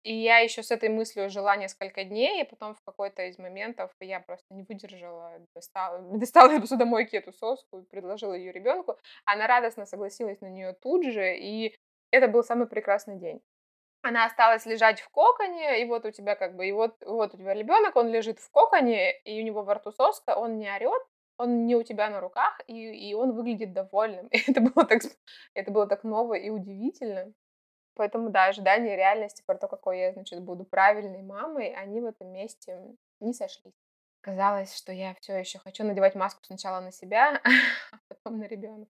И 0.04 0.14
я 0.14 0.38
еще 0.38 0.62
с 0.62 0.70
этой 0.70 0.88
мыслью 0.88 1.28
жила 1.30 1.56
несколько 1.56 2.04
дней, 2.04 2.42
и 2.42 2.44
потом 2.44 2.74
в 2.74 2.82
какой-то 2.82 3.22
из 3.26 3.38
моментов 3.38 3.90
я 4.00 4.20
просто 4.20 4.54
не 4.54 4.62
выдержала, 4.62 5.32
достала, 5.54 5.98
достала 6.18 6.52
из 6.52 6.60
посудомойки 6.60 7.16
эту 7.16 7.32
соску 7.32 7.80
и 7.80 7.84
предложила 7.84 8.34
ее 8.34 8.52
ребенку. 8.52 8.98
Она 9.24 9.46
радостно 9.46 9.86
согласилась 9.86 10.40
на 10.40 10.48
нее 10.48 10.74
тут 10.74 11.04
же, 11.04 11.36
и 11.36 11.76
это 12.10 12.28
был 12.28 12.44
самый 12.44 12.66
прекрасный 12.68 13.18
день. 13.18 13.42
Она 14.08 14.24
осталась 14.24 14.64
лежать 14.64 15.00
в 15.00 15.10
коконе, 15.10 15.82
и 15.82 15.84
вот 15.84 16.06
у 16.06 16.10
тебя 16.10 16.34
как 16.34 16.56
бы, 16.56 16.66
и 16.66 16.72
вот, 16.72 16.96
вот 17.04 17.34
у 17.34 17.36
тебя 17.36 17.52
ребенок, 17.52 17.94
он 17.94 18.08
лежит 18.08 18.38
в 18.38 18.50
коконе, 18.50 19.12
и 19.20 19.42
у 19.42 19.44
него 19.44 19.62
во 19.62 19.74
рту 19.74 19.92
соска, 19.92 20.34
он 20.34 20.56
не 20.56 20.66
орет, 20.70 21.02
он 21.36 21.66
не 21.66 21.76
у 21.76 21.82
тебя 21.82 22.08
на 22.08 22.18
руках, 22.20 22.58
и, 22.66 23.10
и 23.10 23.12
он 23.12 23.32
выглядит 23.32 23.74
довольным. 23.74 24.28
И 24.28 24.38
это 24.50 24.62
было 24.62 24.86
так, 24.86 25.02
это 25.52 25.70
было 25.70 25.86
так 25.86 26.04
ново 26.04 26.34
и 26.34 26.48
удивительно. 26.48 27.34
Поэтому, 27.96 28.30
да, 28.30 28.46
ожидания 28.46 28.96
реальности 28.96 29.42
про 29.44 29.58
то, 29.58 29.68
какой 29.68 29.98
я, 29.98 30.12
значит, 30.12 30.42
буду 30.42 30.64
правильной 30.64 31.22
мамой, 31.22 31.74
они 31.74 32.00
в 32.00 32.06
этом 32.06 32.32
месте 32.32 32.80
не 33.20 33.34
сошлись. 33.34 33.74
Казалось, 34.22 34.74
что 34.74 34.90
я 34.90 35.14
все 35.20 35.36
еще 35.36 35.58
хочу 35.58 35.84
надевать 35.84 36.14
маску 36.14 36.42
сначала 36.44 36.80
на 36.80 36.92
себя, 36.92 37.42
а 37.92 37.96
потом 38.08 38.38
на 38.38 38.44
ребенка. 38.44 38.90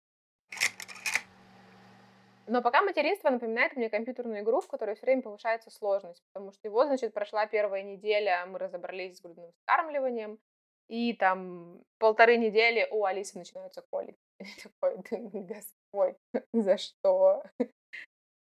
Но 2.48 2.62
пока 2.62 2.82
материнство 2.82 3.30
напоминает 3.30 3.76
мне 3.76 3.90
компьютерную 3.90 4.42
игру, 4.42 4.62
в 4.62 4.68
которой 4.68 4.96
все 4.96 5.06
время 5.06 5.22
повышается 5.22 5.72
сложность, 5.72 6.24
потому 6.32 6.52
что 6.52 6.68
его, 6.68 6.86
значит, 6.86 7.14
прошла 7.14 7.48
первая 7.48 7.82
неделя, 7.82 8.46
мы 8.46 8.60
разобрались 8.60 9.18
с 9.18 9.22
грудным 9.22 9.52
вскармливанием, 9.52 10.40
и 10.88 11.14
там 11.14 11.82
полторы 11.98 12.38
недели 12.38 12.88
у 12.92 13.06
Алисы 13.06 13.38
начинаются 13.38 13.82
колики. 13.90 14.20
такой, 14.64 14.98
господь, 15.34 16.18
за 16.54 16.78
что? 16.78 17.44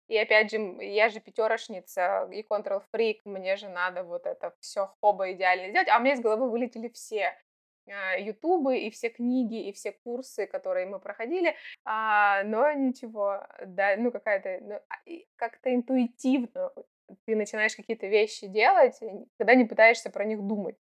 И 0.07 0.17
опять 0.17 0.51
же, 0.51 0.57
я 0.81 1.09
же 1.09 1.19
пятерошница 1.19 2.27
и 2.31 2.43
контрол-фрик, 2.43 3.21
мне 3.25 3.55
же 3.55 3.69
надо 3.69 4.03
вот 4.03 4.25
это 4.25 4.53
все 4.59 4.93
хоба 4.99 5.31
идеально 5.31 5.69
сделать. 5.69 5.87
А 5.87 5.97
у 5.97 6.01
меня 6.01 6.13
из 6.13 6.19
головы 6.19 6.49
вылетели 6.49 6.89
все 6.89 7.37
ютубы 8.17 8.77
и 8.79 8.89
все 8.89 9.09
книги 9.09 9.67
и 9.67 9.73
все 9.73 9.91
курсы, 9.91 10.47
которые 10.47 10.85
мы 10.85 10.99
проходили, 10.99 11.55
а, 11.85 12.43
но 12.43 12.71
ничего, 12.71 13.45
да, 13.65 13.95
ну 13.97 14.11
какая-то, 14.11 14.59
ну, 14.61 14.75
а, 14.75 14.95
как-то 15.35 15.73
интуитивно 15.73 16.71
ты 17.25 17.35
начинаешь 17.35 17.75
какие-то 17.75 18.07
вещи 18.07 18.47
делать, 18.47 18.99
когда 19.37 19.55
не 19.55 19.65
пытаешься 19.65 20.09
про 20.09 20.25
них 20.25 20.41
думать. 20.41 20.77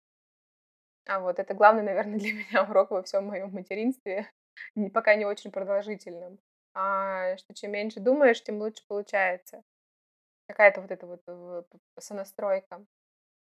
А 1.05 1.19
вот 1.19 1.39
это 1.39 1.53
главный, 1.53 1.83
наверное, 1.83 2.19
для 2.19 2.33
меня 2.33 2.63
урок 2.63 2.91
во 2.91 3.03
всем 3.03 3.27
моем 3.27 3.51
материнстве, 3.51 4.31
пока 4.93 5.15
не 5.15 5.25
очень 5.25 5.51
продолжительном. 5.51 6.39
А, 6.73 7.37
что 7.37 7.53
чем 7.53 7.71
меньше 7.71 7.99
думаешь, 7.99 8.41
тем 8.41 8.59
лучше 8.59 8.83
получается. 8.87 9.63
Какая-то 10.47 10.81
вот 10.81 10.91
эта 10.91 11.05
вот 11.05 11.21
э, 11.27 11.63
сонастройка. 11.99 12.85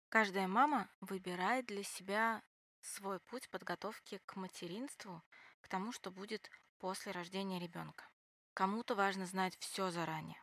Каждая 0.09 0.47
мама 0.47 0.89
выбирает 0.99 1.65
для 1.65 1.83
себя 1.83 2.41
свой 2.85 3.19
путь 3.19 3.49
подготовки 3.49 4.19
к 4.25 4.35
материнству, 4.35 5.23
к 5.61 5.67
тому, 5.67 5.91
что 5.91 6.11
будет 6.11 6.49
после 6.79 7.11
рождения 7.11 7.59
ребенка. 7.59 8.05
Кому-то 8.53 8.95
важно 8.95 9.25
знать 9.25 9.57
все 9.59 9.89
заранее. 9.89 10.41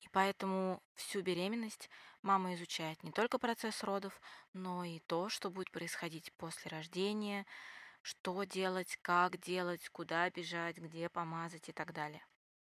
И 0.00 0.08
поэтому 0.10 0.82
всю 0.94 1.22
беременность 1.22 1.88
мама 2.22 2.54
изучает 2.54 3.02
не 3.02 3.12
только 3.12 3.38
процесс 3.38 3.82
родов, 3.82 4.20
но 4.52 4.84
и 4.84 5.00
то, 5.00 5.28
что 5.28 5.50
будет 5.50 5.70
происходить 5.70 6.32
после 6.34 6.70
рождения, 6.70 7.46
что 8.02 8.44
делать, 8.44 8.96
как 9.02 9.38
делать, 9.38 9.88
куда 9.88 10.30
бежать, 10.30 10.78
где 10.78 11.08
помазать 11.08 11.68
и 11.68 11.72
так 11.72 11.92
далее. 11.92 12.24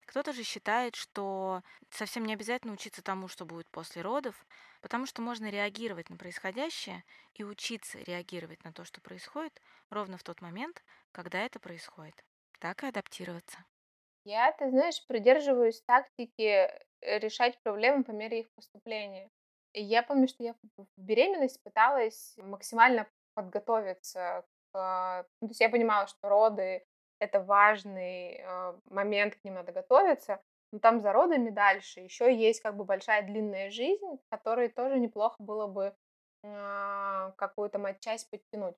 Кто-то 0.07 0.33
же 0.33 0.43
считает, 0.43 0.97
что 0.97 1.62
совсем 1.90 2.25
не 2.25 2.35
обязательно 2.35 2.73
учиться 2.73 3.03
тому, 3.03 3.29
что 3.29 3.45
будет 3.47 3.69
после 3.71 4.03
родов, 4.03 4.47
потому 4.81 5.07
что 5.07 5.23
можно 5.23 5.51
реагировать 5.51 6.11
на 6.11 6.17
происходящее 6.17 7.05
и 7.35 7.45
учиться 7.45 7.99
реагировать 7.99 8.64
на 8.64 8.73
то, 8.73 8.85
что 8.85 9.01
происходит, 9.01 9.61
ровно 9.90 10.19
в 10.19 10.23
тот 10.23 10.40
момент, 10.40 10.83
когда 11.12 11.40
это 11.40 11.59
происходит. 11.59 12.25
Так 12.61 12.83
и 12.83 12.87
адаптироваться. 12.87 13.64
Я, 14.25 14.53
ты 14.53 14.71
знаешь, 14.71 15.05
придерживаюсь 15.07 15.83
тактики 15.83 16.43
э, 16.43 17.19
решать 17.19 17.61
проблемы 17.62 18.05
по 18.05 18.11
мере 18.11 18.40
их 18.40 18.51
поступления. 18.55 19.31
И 19.75 19.83
я 19.83 20.03
помню, 20.03 20.29
что 20.29 20.43
я 20.43 20.55
в 20.77 20.87
беременность 20.97 21.62
пыталась 21.62 22.35
максимально 22.38 23.07
подготовиться 23.35 24.45
к... 24.73 25.27
Ну, 25.40 25.49
то 25.49 25.51
есть 25.51 25.61
я 25.61 25.69
понимала, 25.69 26.07
что 26.07 26.29
роды 26.29 26.87
это 27.24 27.40
важный 27.40 28.40
э, 28.40 28.74
момент, 28.90 29.37
к 29.37 29.44
ним 29.44 29.54
надо 29.54 29.72
готовиться. 29.72 30.40
Но 30.72 30.78
там 30.78 31.00
за 31.00 31.12
родами 31.12 31.50
дальше 31.50 32.00
еще 32.00 32.34
есть 32.34 32.60
как 32.60 32.76
бы 32.76 32.84
большая 32.84 33.22
длинная 33.22 33.70
жизнь, 33.70 34.18
которой 34.28 34.68
тоже 34.68 34.98
неплохо 34.98 35.37
было 35.38 35.66
бы 35.66 35.94
э, 36.42 37.32
какую-то 37.37 37.78
матчасть 37.78 38.30
подтянуть. 38.30 38.76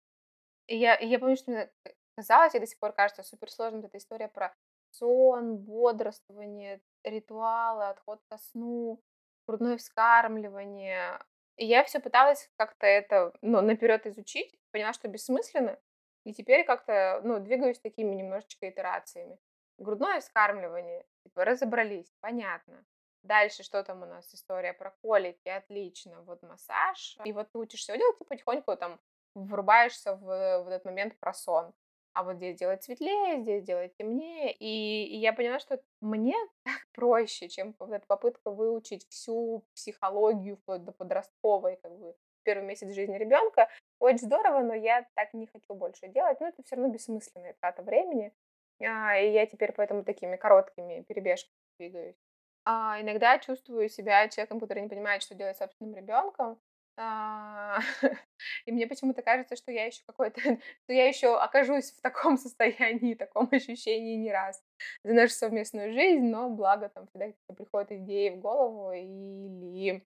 И 0.66 0.76
я, 0.76 0.94
и 0.94 1.06
я 1.06 1.18
помню, 1.18 1.36
что 1.36 1.50
мне 1.50 1.70
казалось, 2.16 2.54
и 2.54 2.58
до 2.58 2.66
сих 2.66 2.78
пор 2.78 2.92
кажется 2.92 3.22
супер 3.22 3.50
сложной 3.50 3.84
эта 3.84 3.98
история 3.98 4.28
про 4.28 4.54
сон, 4.90 5.58
бодрствование, 5.58 6.80
ритуалы, 7.04 7.88
отход 7.88 8.20
ко 8.28 8.38
сну, 8.38 9.00
грудное 9.46 9.76
вскармливание. 9.76 11.18
И 11.56 11.64
я 11.66 11.84
все 11.84 12.00
пыталась 12.00 12.50
как-то 12.56 12.86
это, 12.86 13.32
ну, 13.40 13.60
наперед 13.60 14.06
изучить, 14.06 14.54
поняла, 14.70 14.92
что 14.92 15.08
бессмысленно, 15.08 15.78
и 16.26 16.32
теперь 16.32 16.64
как-то, 16.64 17.20
ну, 17.22 17.38
двигаюсь 17.38 17.78
такими 17.78 18.12
немножечко 18.16 18.68
итерациями. 18.68 19.38
Грудное 19.78 20.18
вскармливание, 20.18 21.06
типа, 21.22 21.44
разобрались, 21.44 22.12
понятно. 22.20 22.84
Дальше 23.22 23.62
что 23.62 23.84
там 23.84 24.02
у 24.02 24.06
нас? 24.06 24.34
История 24.34 24.72
про 24.72 24.90
колики, 25.02 25.48
отлично. 25.48 26.22
Вот 26.22 26.42
массаж. 26.42 27.16
И 27.24 27.32
вот 27.32 27.52
ты 27.52 27.58
учишься 27.58 27.96
делать, 27.96 28.16
и 28.20 28.24
потихоньку 28.24 28.76
там 28.76 28.98
врубаешься 29.34 30.16
в, 30.16 30.64
в 30.64 30.68
этот 30.68 30.84
момент 30.84 31.16
про 31.20 31.32
сон. 31.32 31.72
А 32.12 32.24
вот 32.24 32.38
здесь 32.38 32.58
делать 32.58 32.82
светлее, 32.82 33.42
здесь 33.42 33.62
делать 33.62 33.94
темнее. 33.96 34.52
И, 34.52 35.04
и 35.06 35.18
я 35.18 35.32
поняла, 35.32 35.60
что 35.60 35.80
мне 36.00 36.34
так 36.64 36.88
проще, 36.92 37.48
чем 37.48 37.76
вот 37.78 37.92
эта 37.92 38.04
попытка 38.04 38.50
выучить 38.50 39.06
всю 39.10 39.64
психологию 39.74 40.56
вплоть 40.56 40.82
до 40.82 40.90
подростковой, 40.90 41.76
как 41.76 41.96
бы, 41.96 42.16
первый 42.46 42.64
месяц 42.64 42.94
жизни 42.94 43.18
ребенка. 43.18 43.68
Очень 43.98 44.26
здорово, 44.26 44.60
но 44.60 44.74
я 44.74 45.06
так 45.14 45.34
не 45.34 45.46
хочу 45.46 45.74
больше 45.74 46.08
делать. 46.08 46.40
Но 46.40 46.46
это 46.48 46.62
все 46.62 46.76
равно 46.76 46.92
бессмысленная 46.92 47.54
трата 47.60 47.82
времени. 47.82 48.32
А, 48.80 49.18
и 49.18 49.32
я 49.32 49.46
теперь 49.46 49.72
поэтому 49.72 50.04
такими 50.04 50.36
короткими 50.36 51.02
перебежками 51.02 51.52
двигаюсь. 51.78 52.16
А, 52.64 53.00
иногда 53.00 53.38
чувствую 53.38 53.88
себя 53.88 54.28
человеком, 54.28 54.60
который 54.60 54.82
не 54.82 54.88
понимает, 54.88 55.22
что 55.22 55.34
делать 55.34 55.56
с 55.56 55.58
собственным 55.60 55.94
ребенком. 55.94 56.58
А, 56.98 57.78
и 58.66 58.72
мне 58.72 58.86
почему-то 58.86 59.22
кажется, 59.22 59.56
что 59.56 59.70
я 59.70 59.84
еще 59.84 60.02
какой-то, 60.06 60.40
что 60.84 60.92
я 60.92 61.06
еще 61.06 61.36
окажусь 61.36 61.92
в 61.92 62.00
таком 62.00 62.38
состоянии, 62.38 63.14
таком 63.14 63.48
ощущении 63.52 64.16
не 64.16 64.32
раз 64.32 64.62
за 65.04 65.12
нашу 65.12 65.34
совместную 65.34 65.92
жизнь, 65.92 66.24
но 66.24 66.48
благо 66.48 66.88
там 66.88 67.06
всегда 67.06 67.32
приходят 67.54 67.92
идеи 67.92 68.30
в 68.30 68.38
голову 68.38 68.92
или 68.92 70.02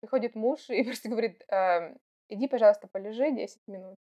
приходит 0.00 0.34
муж 0.34 0.70
и 0.70 0.82
просто 0.84 1.08
говорит, 1.08 1.42
э, 1.50 1.94
иди, 2.28 2.48
пожалуйста, 2.48 2.88
полежи 2.88 3.30
10 3.30 3.60
минут. 3.66 3.96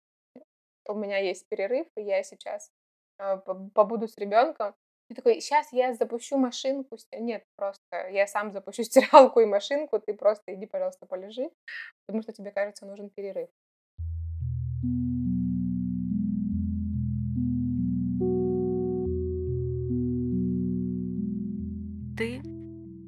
У 0.88 0.94
меня 0.94 1.18
есть 1.18 1.48
перерыв, 1.48 1.86
и 1.96 2.02
я 2.02 2.22
сейчас 2.22 2.70
э, 3.18 3.36
побуду 3.74 4.08
с 4.08 4.16
ребенком. 4.16 4.74
И 5.08 5.14
такой, 5.14 5.40
сейчас 5.40 5.72
я 5.72 5.94
запущу 5.94 6.38
машинку. 6.38 6.96
Нет, 7.12 7.44
просто 7.56 8.08
я 8.08 8.26
сам 8.26 8.50
запущу 8.50 8.82
стиралку 8.84 9.40
и 9.40 9.46
машинку, 9.46 9.98
ты 10.00 10.14
просто 10.14 10.54
иди, 10.54 10.66
пожалуйста, 10.66 11.06
полежи, 11.06 11.50
потому 12.06 12.22
что 12.22 12.32
тебе 12.32 12.50
кажется 12.50 12.86
нужен 12.86 13.10
перерыв. 13.10 13.48
Ты 22.16 22.42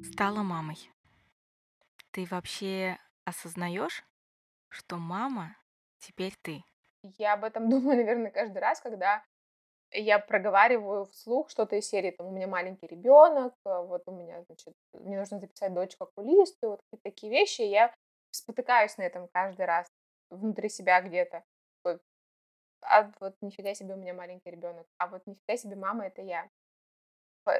стала 0.03 0.43
мамой. 0.43 0.94
Ты 2.15 2.25
вообще 2.27 2.97
осознаешь, 3.25 4.05
что 4.69 4.95
мама 4.95 5.57
теперь 5.97 6.33
ты? 6.41 6.63
Я 7.01 7.33
об 7.33 7.43
этом 7.43 7.69
думаю, 7.69 7.97
наверное, 7.97 8.31
каждый 8.31 8.59
раз, 8.59 8.79
когда 8.79 9.21
я 9.91 10.19
проговариваю 10.19 11.07
вслух 11.07 11.49
что-то 11.49 11.75
из 11.75 11.89
серии, 11.89 12.11
там, 12.11 12.27
у 12.27 12.31
меня 12.31 12.47
маленький 12.47 12.87
ребенок, 12.87 13.53
а 13.65 13.81
вот 13.81 14.03
у 14.05 14.11
меня, 14.13 14.41
значит, 14.43 14.73
мне 14.93 15.19
нужно 15.19 15.41
записать 15.41 15.73
дочь 15.73 15.97
к 15.97 16.01
окулисту, 16.01 16.79
вот 16.89 17.01
такие 17.03 17.29
вещи, 17.29 17.63
я 17.63 17.93
спотыкаюсь 18.31 18.95
на 18.97 19.01
этом 19.01 19.27
каждый 19.33 19.65
раз 19.65 19.85
внутри 20.29 20.69
себя 20.69 21.01
где-то. 21.01 21.43
А 22.81 23.11
вот 23.19 23.35
нифига 23.41 23.73
себе 23.73 23.95
у 23.95 23.97
меня 23.97 24.13
маленький 24.13 24.51
ребенок, 24.51 24.87
а 24.99 25.07
вот 25.07 25.27
нифига 25.27 25.57
себе 25.57 25.75
мама 25.75 26.05
это 26.05 26.21
я. 26.21 26.49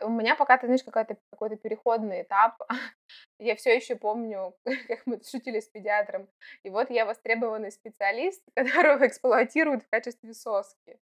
У 0.02 0.10
меня 0.10 0.36
пока, 0.36 0.58
ты 0.58 0.67
знаешь, 0.67 0.84
какой-то 0.84 1.17
какой-то 1.30 1.58
переходный 1.58 2.24
этап. 2.24 2.62
Я 3.39 3.56
все 3.56 3.76
еще 3.76 3.95
помню, 3.95 4.56
как 4.88 5.06
мы 5.06 5.21
шутили 5.24 5.60
с 5.60 5.67
педиатром. 5.67 6.28
И 6.63 6.69
вот 6.69 6.89
я 6.89 7.06
востребованный 7.06 7.71
специалист, 7.71 8.43
которого 8.56 9.06
эксплуатируют 9.06 9.84
в 9.84 9.89
качестве 9.89 10.34
соски. 10.34 11.00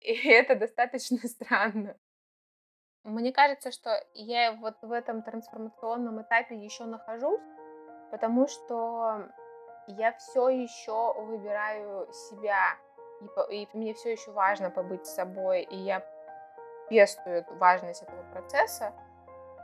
И 0.00 0.28
это 0.28 0.54
достаточно 0.54 1.18
странно. 1.28 1.96
Мне 3.02 3.32
кажется, 3.32 3.70
что 3.70 4.04
я 4.12 4.52
вот 4.52 4.76
в 4.82 4.92
этом 4.92 5.22
трансформационном 5.22 6.22
этапе 6.22 6.54
еще 6.54 6.84
нахожусь, 6.84 7.40
потому 8.10 8.46
что 8.46 9.30
я 9.86 10.12
все 10.12 10.48
еще 10.50 11.14
выбираю 11.14 12.12
себя, 12.12 12.76
и, 13.50 13.62
и 13.62 13.68
мне 13.72 13.94
все 13.94 14.12
еще 14.12 14.30
важно 14.32 14.70
побыть 14.70 15.06
собой, 15.06 15.62
и 15.62 15.76
я 15.76 16.00
пестуют 16.90 17.46
важность 17.52 18.02
этого 18.02 18.22
процесса. 18.32 18.92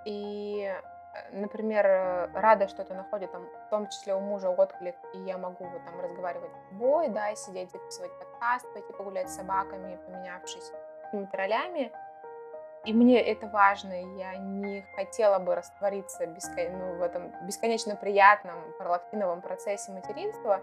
И, 0.06 0.62
э, 0.64 1.32
например, 1.32 1.84
э, 1.84 2.26
рада, 2.32 2.68
что 2.68 2.82
это 2.82 2.94
находит 2.94 3.32
там, 3.32 3.44
в 3.66 3.70
том 3.70 3.88
числе 3.88 4.14
у 4.14 4.20
мужа 4.20 4.48
отклик, 4.48 4.94
и 5.12 5.18
я 5.18 5.36
могу 5.36 5.64
вот 5.64 5.84
там 5.84 6.00
разговаривать 6.00 6.52
с 6.52 6.70
тобой, 6.70 7.08
да, 7.08 7.34
сидеть, 7.34 7.72
записывать 7.72 8.16
подкаст, 8.18 8.72
пойти 8.72 8.92
погулять 8.92 9.28
с 9.28 9.36
собаками, 9.36 9.98
поменявшись 10.06 10.72
какими-то 11.02 11.36
ролями. 11.36 11.92
И 12.84 12.92
мне 12.92 13.20
это 13.20 13.48
важно, 13.48 13.92
я 14.16 14.36
не 14.36 14.82
хотела 14.94 15.40
бы 15.40 15.56
раствориться 15.56 16.24
бескон... 16.26 16.78
ну, 16.78 16.94
в 16.94 17.02
этом 17.02 17.32
бесконечно 17.44 17.96
приятном 17.96 18.58
пролактиновом 18.78 19.42
процессе 19.42 19.90
материнства. 19.90 20.60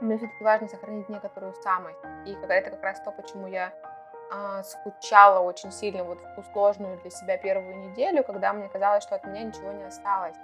Мне 0.00 0.18
все-таки 0.18 0.44
важно 0.44 0.68
сохранить 0.68 1.08
некоторую 1.08 1.54
самость. 1.54 1.98
И 2.26 2.32
это 2.34 2.70
как 2.70 2.82
раз 2.84 3.00
то, 3.00 3.10
почему 3.10 3.48
я 3.48 3.72
а, 4.30 4.62
скучала 4.62 5.40
очень 5.40 5.70
сильно 5.70 6.04
вот 6.04 6.20
в 6.20 6.34
ту 6.34 6.42
сложную 6.52 6.98
для 6.98 7.10
себя 7.10 7.36
первую 7.36 7.76
неделю, 7.76 8.24
когда 8.24 8.52
мне 8.52 8.68
казалось, 8.68 9.04
что 9.04 9.14
от 9.14 9.24
меня 9.24 9.44
ничего 9.44 9.72
не 9.72 9.84
осталось. 9.84 10.36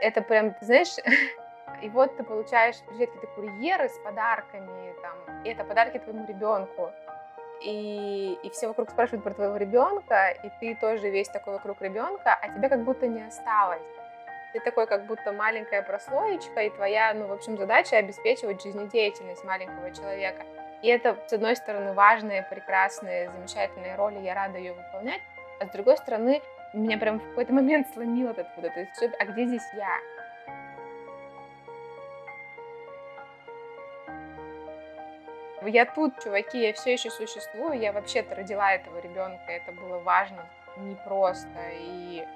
Это 0.00 0.22
прям, 0.22 0.54
ты 0.54 0.64
знаешь, 0.64 0.96
и 1.82 1.88
вот 1.88 2.16
ты 2.16 2.22
получаешь, 2.22 2.76
приезжают 2.86 3.12
какие-то 3.12 3.34
курьеры 3.34 3.88
с 3.88 3.98
подарками, 3.98 4.94
там, 5.02 5.42
и 5.44 5.50
это 5.50 5.64
подарки 5.64 5.98
твоему 5.98 6.26
ребенку. 6.26 6.92
И, 7.62 8.38
и 8.42 8.50
все 8.50 8.68
вокруг 8.68 8.88
спрашивают 8.90 9.22
про 9.22 9.34
твоего 9.34 9.56
ребенка, 9.56 10.30
и 10.30 10.50
ты 10.60 10.74
тоже 10.80 11.10
весь 11.10 11.28
такой 11.28 11.54
вокруг 11.54 11.82
ребенка, 11.82 12.38
а 12.40 12.48
тебя 12.48 12.70
как 12.70 12.84
будто 12.84 13.06
не 13.06 13.22
осталось. 13.22 13.82
Ты 14.54 14.60
такой 14.60 14.86
как 14.86 15.06
будто 15.06 15.32
маленькая 15.32 15.82
прослоечка, 15.82 16.62
и 16.62 16.70
твоя, 16.70 17.12
ну, 17.12 17.26
в 17.26 17.32
общем, 17.32 17.58
задача 17.58 17.98
обеспечивать 17.98 18.62
жизнедеятельность 18.62 19.44
маленького 19.44 19.90
человека. 19.90 20.44
И 20.82 20.88
это, 20.88 21.16
с 21.26 21.32
одной 21.32 21.56
стороны, 21.56 21.92
важная, 21.92 22.42
прекрасная, 22.42 23.30
замечательная 23.30 23.96
роль, 23.96 24.16
и 24.16 24.22
я 24.22 24.34
рада 24.34 24.58
ее 24.58 24.72
выполнять, 24.72 25.20
а 25.60 25.66
с 25.66 25.70
другой 25.70 25.96
стороны, 25.98 26.40
меня 26.72 26.96
прям 26.96 27.18
в 27.18 27.28
какой-то 27.28 27.52
момент 27.52 27.88
сломило 27.92 28.30
этот 28.30 28.48
вот 28.56 28.64
это, 28.64 29.16
а 29.18 29.24
где 29.26 29.44
здесь 29.44 29.66
я? 29.74 29.98
Я 35.62 35.84
тут, 35.84 36.18
чуваки, 36.24 36.58
я 36.58 36.72
все 36.72 36.94
еще 36.94 37.10
существую, 37.10 37.78
я 37.78 37.92
вообще-то 37.92 38.34
родила 38.34 38.72
этого 38.72 38.98
ребенка, 38.98 39.52
это 39.52 39.72
было 39.72 39.98
важно, 39.98 40.46
непросто, 40.78 41.48
и 41.72 42.26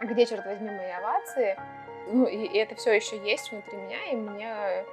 где, 0.00 0.26
черт 0.26 0.46
возьми, 0.46 0.70
мои 0.70 0.90
овации? 0.90 1.58
Ну, 2.06 2.26
и, 2.26 2.46
и 2.46 2.58
это 2.58 2.76
все 2.76 2.92
еще 2.92 3.18
есть 3.18 3.50
внутри 3.50 3.76
меня, 3.76 4.04
и 4.12 4.14
мне 4.14 4.84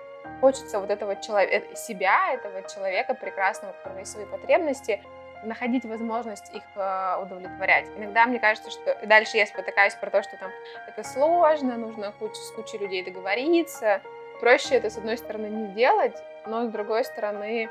хочется 0.42 0.80
вот 0.80 0.90
этого 0.90 1.16
человека, 1.16 1.76
себя, 1.76 2.34
этого 2.34 2.62
человека 2.68 3.14
прекрасного, 3.14 3.72
у 3.72 3.76
которого 3.76 4.00
есть 4.00 4.12
свои 4.12 4.26
потребности, 4.26 5.02
находить 5.44 5.86
возможность 5.86 6.54
их 6.54 6.64
э, 6.76 7.22
удовлетворять. 7.22 7.88
Иногда 7.96 8.26
мне 8.26 8.40
кажется, 8.40 8.72
что 8.72 8.98
дальше 9.06 9.38
я 9.38 9.46
спотыкаюсь 9.46 9.96
про 9.96 10.10
то, 10.10 10.24
что 10.24 10.38
там 10.38 10.52
это 10.88 11.04
сложно, 11.04 11.78
нужно 11.78 12.12
куча, 12.20 12.36
с 12.36 12.52
кучей 12.52 12.78
людей 12.78 13.04
договориться. 13.04 14.02
Проще 14.40 14.76
это, 14.76 14.90
с 14.90 14.98
одной 14.98 15.18
стороны, 15.18 15.48
не 15.48 15.68
делать, 15.74 16.18
но 16.46 16.66
с 16.66 16.70
другой 16.70 17.04
стороны, 17.04 17.70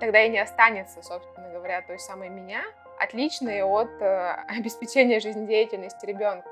тогда 0.00 0.22
и 0.22 0.28
не 0.28 0.38
останется, 0.38 1.02
собственно 1.02 1.48
говоря, 1.50 1.82
той 1.82 1.98
самой 1.98 2.28
меня, 2.28 2.62
отличной 2.98 3.62
от 3.62 3.90
э, 4.00 4.44
обеспечения 4.48 5.20
жизнедеятельности 5.20 6.04
ребенка. 6.06 6.48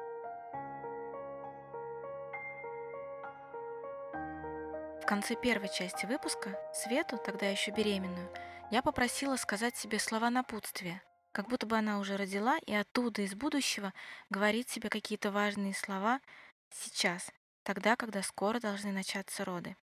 В 5.07 5.09
конце 5.09 5.36
первой 5.36 5.68
части 5.68 6.04
выпуска 6.04 6.59
Свету, 6.74 7.16
тогда 7.16 7.48
еще 7.48 7.70
беременную, 7.70 8.28
я 8.72 8.82
попросила 8.82 9.36
сказать 9.36 9.76
себе 9.76 10.00
слова 10.00 10.30
напутствия, 10.30 11.00
как 11.30 11.48
будто 11.48 11.64
бы 11.64 11.78
она 11.78 12.00
уже 12.00 12.16
родила 12.16 12.59
и 12.66 12.74
оттуда, 12.74 13.22
из 13.22 13.36
будущего, 13.36 13.94
говорит 14.30 14.68
себе 14.68 14.88
какие-то 14.88 15.30
важные 15.30 15.74
слова 15.74 16.20
сейчас, 16.70 17.30
тогда, 17.62 17.94
когда 17.94 18.20
скоро 18.20 18.59
должны 18.59 18.90
начаться 18.90 19.44
роды. 19.44 19.76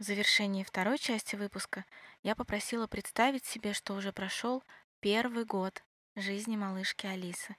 В 0.00 0.02
завершении 0.02 0.64
второй 0.64 0.98
части 0.98 1.36
выпуска 1.36 1.84
я 2.24 2.34
попросила 2.34 2.88
представить 2.88 3.44
себе, 3.44 3.72
что 3.72 3.94
уже 3.94 4.12
прошел 4.12 4.64
первый 4.98 5.44
год 5.44 5.84
жизни 6.16 6.56
малышки 6.56 7.06
Алисы, 7.06 7.54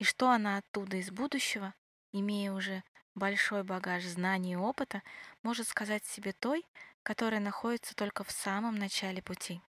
и 0.00 0.04
что 0.04 0.30
она 0.30 0.56
оттуда 0.56 0.96
из 0.96 1.12
будущего, 1.12 1.74
имея 2.10 2.50
уже 2.50 2.82
большой 3.18 3.62
багаж 3.64 4.04
знаний 4.04 4.52
и 4.52 4.56
опыта, 4.56 5.02
может 5.42 5.68
сказать 5.68 6.04
себе 6.04 6.32
той, 6.32 6.64
которая 7.02 7.40
находится 7.40 7.94
только 7.94 8.24
в 8.24 8.30
самом 8.30 8.76
начале 8.76 9.22
пути. 9.22 9.60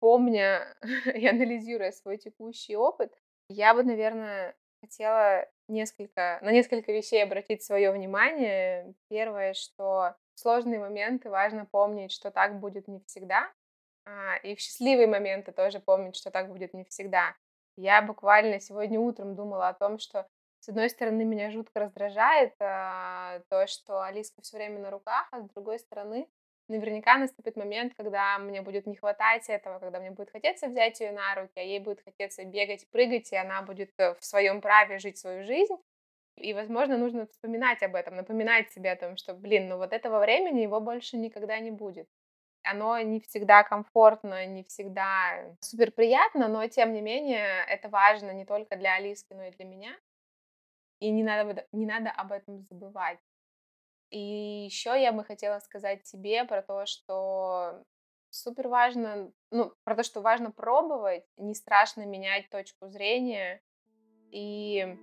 Помня 0.00 0.76
и 1.14 1.26
анализируя 1.26 1.92
свой 1.92 2.18
текущий 2.18 2.76
опыт, 2.76 3.12
я 3.48 3.74
бы, 3.74 3.82
наверное, 3.82 4.56
хотела 4.80 5.48
несколько, 5.68 6.38
на 6.42 6.52
несколько 6.52 6.92
вещей 6.92 7.22
обратить 7.22 7.62
свое 7.62 7.90
внимание. 7.92 8.94
Первое, 9.08 9.54
что 9.54 10.16
в 10.34 10.40
сложные 10.40 10.78
моменты 10.78 11.30
важно 11.30 11.64
помнить, 11.66 12.12
что 12.12 12.30
так 12.30 12.60
будет 12.60 12.88
не 12.88 13.00
всегда, 13.06 13.50
а, 14.04 14.36
и 14.36 14.54
в 14.54 14.60
счастливые 14.60 15.06
моменты 15.08 15.52
тоже 15.52 15.80
помнить, 15.80 16.16
что 16.16 16.30
так 16.30 16.48
будет 16.48 16.74
не 16.74 16.84
всегда. 16.84 17.34
Я 17.76 18.00
буквально 18.02 18.60
сегодня 18.60 19.00
утром 19.00 19.34
думала 19.34 19.68
о 19.68 19.74
том, 19.74 19.98
что 19.98 20.28
с 20.66 20.68
одной 20.68 20.90
стороны 20.90 21.24
меня 21.24 21.52
жутко 21.52 21.78
раздражает 21.78 22.52
а, 22.58 23.38
то, 23.48 23.68
что 23.68 24.02
Алиска 24.02 24.42
все 24.42 24.56
время 24.56 24.80
на 24.80 24.90
руках, 24.90 25.28
а 25.30 25.40
с 25.40 25.48
другой 25.50 25.78
стороны 25.78 26.26
наверняка 26.66 27.18
наступит 27.18 27.54
момент, 27.54 27.94
когда 27.96 28.36
мне 28.40 28.62
будет 28.62 28.84
не 28.84 28.96
хватать 28.96 29.48
этого, 29.48 29.78
когда 29.78 30.00
мне 30.00 30.10
будет 30.10 30.32
хотеться 30.32 30.66
взять 30.66 30.98
ее 30.98 31.12
на 31.12 31.36
руки, 31.36 31.52
а 31.54 31.60
ей 31.60 31.78
будет 31.78 32.02
хотеться 32.02 32.44
бегать, 32.44 32.84
прыгать, 32.90 33.30
и 33.32 33.36
она 33.36 33.62
будет 33.62 33.92
э, 33.98 34.16
в 34.16 34.24
своем 34.24 34.60
праве 34.60 34.98
жить 34.98 35.18
свою 35.18 35.44
жизнь. 35.44 35.76
И, 36.34 36.52
возможно, 36.52 36.98
нужно 36.98 37.28
вспоминать 37.28 37.84
об 37.84 37.94
этом, 37.94 38.16
напоминать 38.16 38.72
себе 38.72 38.90
о 38.90 38.96
том, 38.96 39.16
что, 39.16 39.34
блин, 39.34 39.68
ну 39.68 39.76
вот 39.76 39.92
этого 39.92 40.18
времени 40.18 40.62
его 40.62 40.80
больше 40.80 41.16
никогда 41.16 41.60
не 41.60 41.70
будет. 41.70 42.08
Оно 42.64 42.98
не 42.98 43.20
всегда 43.20 43.62
комфортно, 43.62 44.44
не 44.46 44.64
всегда 44.64 45.54
супер 45.60 45.92
приятно, 45.92 46.48
но 46.48 46.66
тем 46.66 46.92
не 46.92 47.02
менее 47.02 47.64
это 47.68 47.88
важно 47.88 48.32
не 48.32 48.44
только 48.44 48.74
для 48.74 48.94
Алиски, 48.94 49.32
но 49.32 49.44
и 49.44 49.52
для 49.52 49.64
меня. 49.64 49.96
И 51.00 51.10
не 51.10 51.22
надо, 51.22 51.66
не 51.72 51.86
надо 51.86 52.10
об 52.10 52.32
этом 52.32 52.62
забывать. 52.62 53.18
И 54.10 54.66
еще 54.68 55.00
я 55.00 55.12
бы 55.12 55.24
хотела 55.24 55.58
сказать 55.60 56.04
тебе 56.04 56.44
про 56.44 56.62
то, 56.62 56.86
что 56.86 57.84
супер 58.30 58.68
важно, 58.68 59.32
ну, 59.50 59.72
про 59.84 59.96
то, 59.96 60.02
что 60.02 60.20
важно 60.20 60.50
пробовать, 60.50 61.24
не 61.36 61.54
страшно 61.54 62.06
менять 62.06 62.48
точку 62.50 62.88
зрения. 62.88 63.60
И 64.30 64.96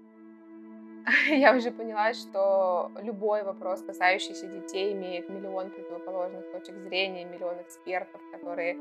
я 1.28 1.56
уже 1.56 1.72
поняла, 1.72 2.14
что 2.14 2.92
любой 3.02 3.44
вопрос, 3.44 3.82
касающийся 3.82 4.48
детей, 4.48 4.94
имеет 4.94 5.30
миллион 5.30 5.70
противоположных 5.70 6.52
точек 6.52 6.78
зрения, 6.78 7.26
миллион 7.26 7.62
экспертов, 7.62 8.22
которые 8.32 8.78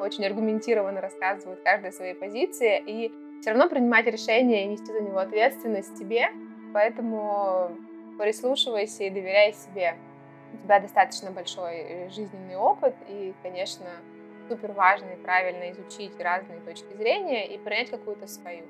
очень 0.00 0.24
аргументированно 0.26 1.00
рассказывают 1.00 1.62
каждой 1.62 1.92
своей 1.92 2.14
позиции, 2.14 2.82
и 2.86 3.40
все 3.40 3.50
равно 3.50 3.68
принимать 3.68 4.06
решение 4.06 4.64
и 4.64 4.68
нести 4.68 4.86
за 4.86 5.00
него 5.00 5.18
ответственность 5.18 5.98
тебе, 5.98 6.28
поэтому 6.72 7.70
прислушивайся 8.18 9.04
и 9.04 9.10
доверяй 9.10 9.52
себе. 9.52 9.96
У 10.52 10.64
тебя 10.64 10.80
достаточно 10.80 11.30
большой 11.30 12.10
жизненный 12.10 12.56
опыт, 12.56 12.94
и, 13.08 13.34
конечно, 13.42 13.86
супер 14.48 14.72
важно 14.72 15.10
и 15.10 15.16
правильно 15.16 15.70
изучить 15.72 16.18
разные 16.20 16.60
точки 16.60 16.92
зрения 16.94 17.46
и 17.46 17.58
принять 17.58 17.90
какую-то 17.90 18.26
свою. 18.26 18.64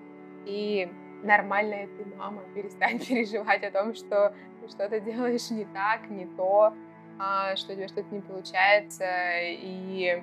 И 0.47 0.89
нормальная 1.23 1.87
ты 1.87 2.05
мама, 2.17 2.43
перестань 2.55 2.99
переживать 2.99 3.65
о 3.65 3.71
том, 3.71 3.95
что 3.95 4.35
ты 4.61 4.69
что-то 4.69 5.01
делаешь 5.01 5.51
не 5.51 5.65
так, 5.67 6.09
не 6.09 6.27
то, 6.27 6.73
а, 7.19 7.57
что 7.57 7.73
у 7.73 7.77
тебя 7.77 7.89
что-то 7.89 8.15
не 8.15 8.21
получается 8.21 9.07
и 9.43 10.23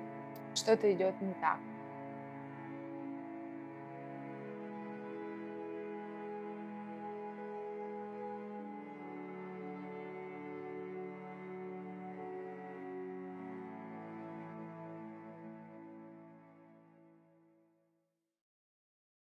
что-то 0.56 0.92
идет 0.92 1.20
не 1.22 1.34
так. 1.36 1.58